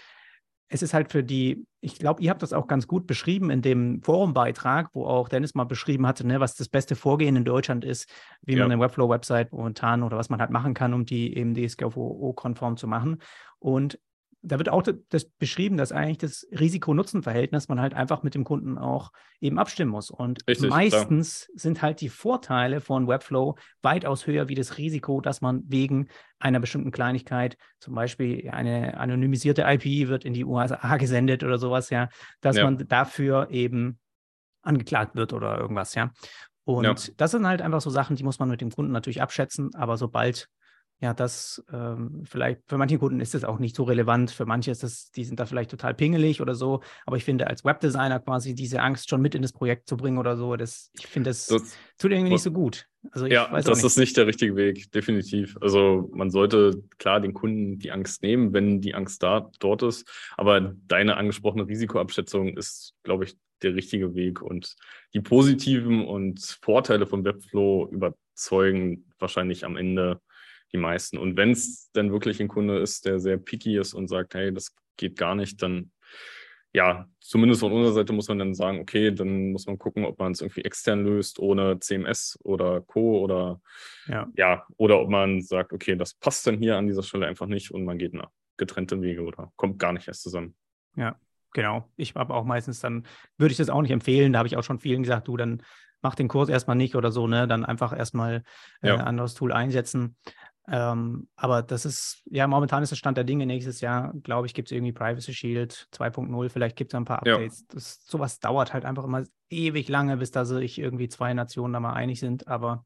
[0.70, 3.62] es ist halt für die, ich glaube, ihr habt das auch ganz gut beschrieben in
[3.62, 7.86] dem Forumbeitrag, wo auch Dennis mal beschrieben hatte, ne, was das beste Vorgehen in Deutschland
[7.86, 8.10] ist,
[8.42, 8.60] wie ja.
[8.64, 12.88] man eine Webflow-Website momentan oder was man halt machen kann, um die eben DSGVO-konform zu
[12.88, 13.22] machen.
[13.60, 14.00] Und
[14.46, 18.78] da wird auch das beschrieben, dass eigentlich das Risiko-Nutzen-Verhältnis man halt einfach mit dem Kunden
[18.78, 20.12] auch eben abstimmen muss.
[20.12, 21.60] Und Richtig, meistens klar.
[21.60, 26.60] sind halt die Vorteile von Webflow weitaus höher wie das Risiko, dass man wegen einer
[26.60, 32.10] bestimmten Kleinigkeit, zum Beispiel eine anonymisierte IP wird in die USA gesendet oder sowas, ja,
[32.42, 32.66] dass ja.
[32.66, 33.98] man dafür eben
[34.62, 36.12] angeklagt wird oder irgendwas, ja.
[36.66, 37.14] Und ja.
[37.18, 39.98] das sind halt einfach so Sachen, die muss man mit dem Kunden natürlich abschätzen, aber
[39.98, 40.50] sobald
[41.04, 44.72] ja, das ähm, vielleicht, für manche Kunden ist das auch nicht so relevant, für manche
[44.72, 48.22] ist das, die sind da vielleicht total pingelig oder so, aber ich finde, als Webdesigner
[48.22, 51.32] quasi diese Angst schon mit in das Projekt zu bringen oder so, das, ich finde,
[51.32, 52.88] das, das, tut irgendwie nicht so gut.
[53.12, 53.84] Also ja, das nicht.
[53.84, 55.58] ist nicht der richtige Weg, definitiv.
[55.60, 60.10] Also man sollte klar den Kunden die Angst nehmen, wenn die Angst da dort ist,
[60.38, 64.78] aber deine angesprochene Risikoabschätzung ist, glaube ich, der richtige Weg und
[65.14, 70.22] die positiven und Vorteile von Webflow überzeugen wahrscheinlich am Ende
[70.74, 71.18] die meisten.
[71.18, 74.54] Und wenn es dann wirklich ein Kunde ist, der sehr picky ist und sagt, hey,
[74.54, 75.92] das geht gar nicht, dann
[76.74, 80.18] ja, zumindest von unserer Seite muss man dann sagen, okay, dann muss man gucken, ob
[80.18, 83.20] man es irgendwie extern löst, ohne CMS oder Co.
[83.20, 83.62] oder
[84.08, 84.28] ja.
[84.36, 87.72] ja, oder ob man sagt, okay, das passt dann hier an dieser Stelle einfach nicht
[87.72, 90.56] und man geht nach getrennten Wege oder kommt gar nicht erst zusammen.
[90.96, 91.16] Ja,
[91.54, 91.90] genau.
[91.96, 93.06] Ich habe auch meistens dann,
[93.38, 95.62] würde ich das auch nicht empfehlen, da habe ich auch schon vielen gesagt, du, dann
[96.02, 97.48] mach den Kurs erstmal nicht oder so, ne?
[97.48, 98.44] Dann einfach erstmal
[98.82, 98.96] äh, ja.
[98.96, 100.18] ein anderes Tool einsetzen.
[100.70, 103.46] Ähm, aber das ist, ja, momentan ist der Stand der Dinge.
[103.46, 106.50] Nächstes Jahr, glaube ich, gibt es irgendwie Privacy Shield 2.0.
[106.50, 107.62] Vielleicht gibt es ein paar Updates.
[107.62, 107.66] Ja.
[107.74, 111.80] Das, sowas dauert halt einfach immer ewig lange, bis da sich irgendwie zwei Nationen da
[111.80, 112.48] mal einig sind.
[112.48, 112.86] Aber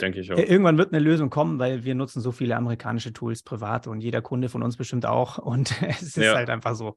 [0.00, 0.38] denke ich auch.
[0.38, 4.22] Irgendwann wird eine Lösung kommen, weil wir nutzen so viele amerikanische Tools privat und jeder
[4.22, 5.38] Kunde von uns bestimmt auch.
[5.46, 6.34] Und es ist ja.
[6.34, 6.96] halt einfach so.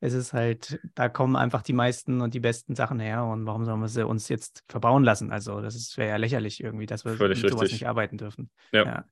[0.00, 3.24] Es ist halt, da kommen einfach die meisten und die besten Sachen her.
[3.24, 5.32] Und warum sollen wir sie uns jetzt verbauen lassen?
[5.32, 7.80] Also, das wäre ja lächerlich irgendwie, dass wir Völlig mit sowas richtig.
[7.80, 8.50] nicht arbeiten dürfen.
[8.72, 8.84] ja.
[8.84, 9.04] ja.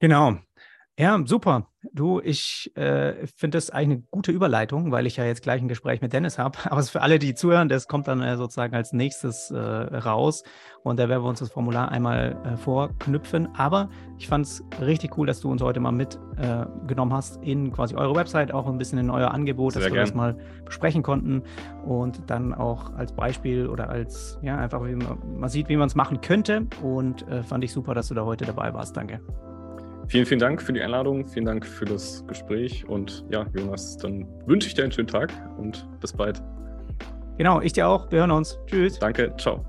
[0.00, 0.36] Genau.
[0.98, 1.66] Ja, super.
[1.94, 5.68] Du, ich äh, finde das eigentlich eine gute Überleitung, weil ich ja jetzt gleich ein
[5.68, 6.58] Gespräch mit Dennis habe.
[6.70, 10.42] Aber für alle, die zuhören, das kommt dann äh, sozusagen als nächstes äh, raus.
[10.82, 13.48] Und da werden wir uns das Formular einmal äh, vorknüpfen.
[13.54, 13.88] Aber
[14.18, 17.94] ich fand es richtig cool, dass du uns heute mal mitgenommen äh, hast in quasi
[17.94, 19.96] eure Website, auch ein bisschen in euer Angebot, Sehr dass gern.
[19.96, 20.36] wir das mal
[20.66, 21.42] besprechen konnten.
[21.86, 25.86] Und dann auch als Beispiel oder als, ja, einfach, wie man, man sieht, wie man
[25.86, 26.66] es machen könnte.
[26.82, 28.98] Und äh, fand ich super, dass du da heute dabei warst.
[28.98, 29.22] Danke.
[30.10, 34.26] Vielen, vielen Dank für die Einladung, vielen Dank für das Gespräch und ja, Jonas, dann
[34.44, 36.42] wünsche ich dir einen schönen Tag und bis bald.
[37.38, 38.10] Genau, ich dir auch.
[38.10, 38.58] Wir hören uns.
[38.66, 38.98] Tschüss.
[38.98, 39.64] Danke, ciao.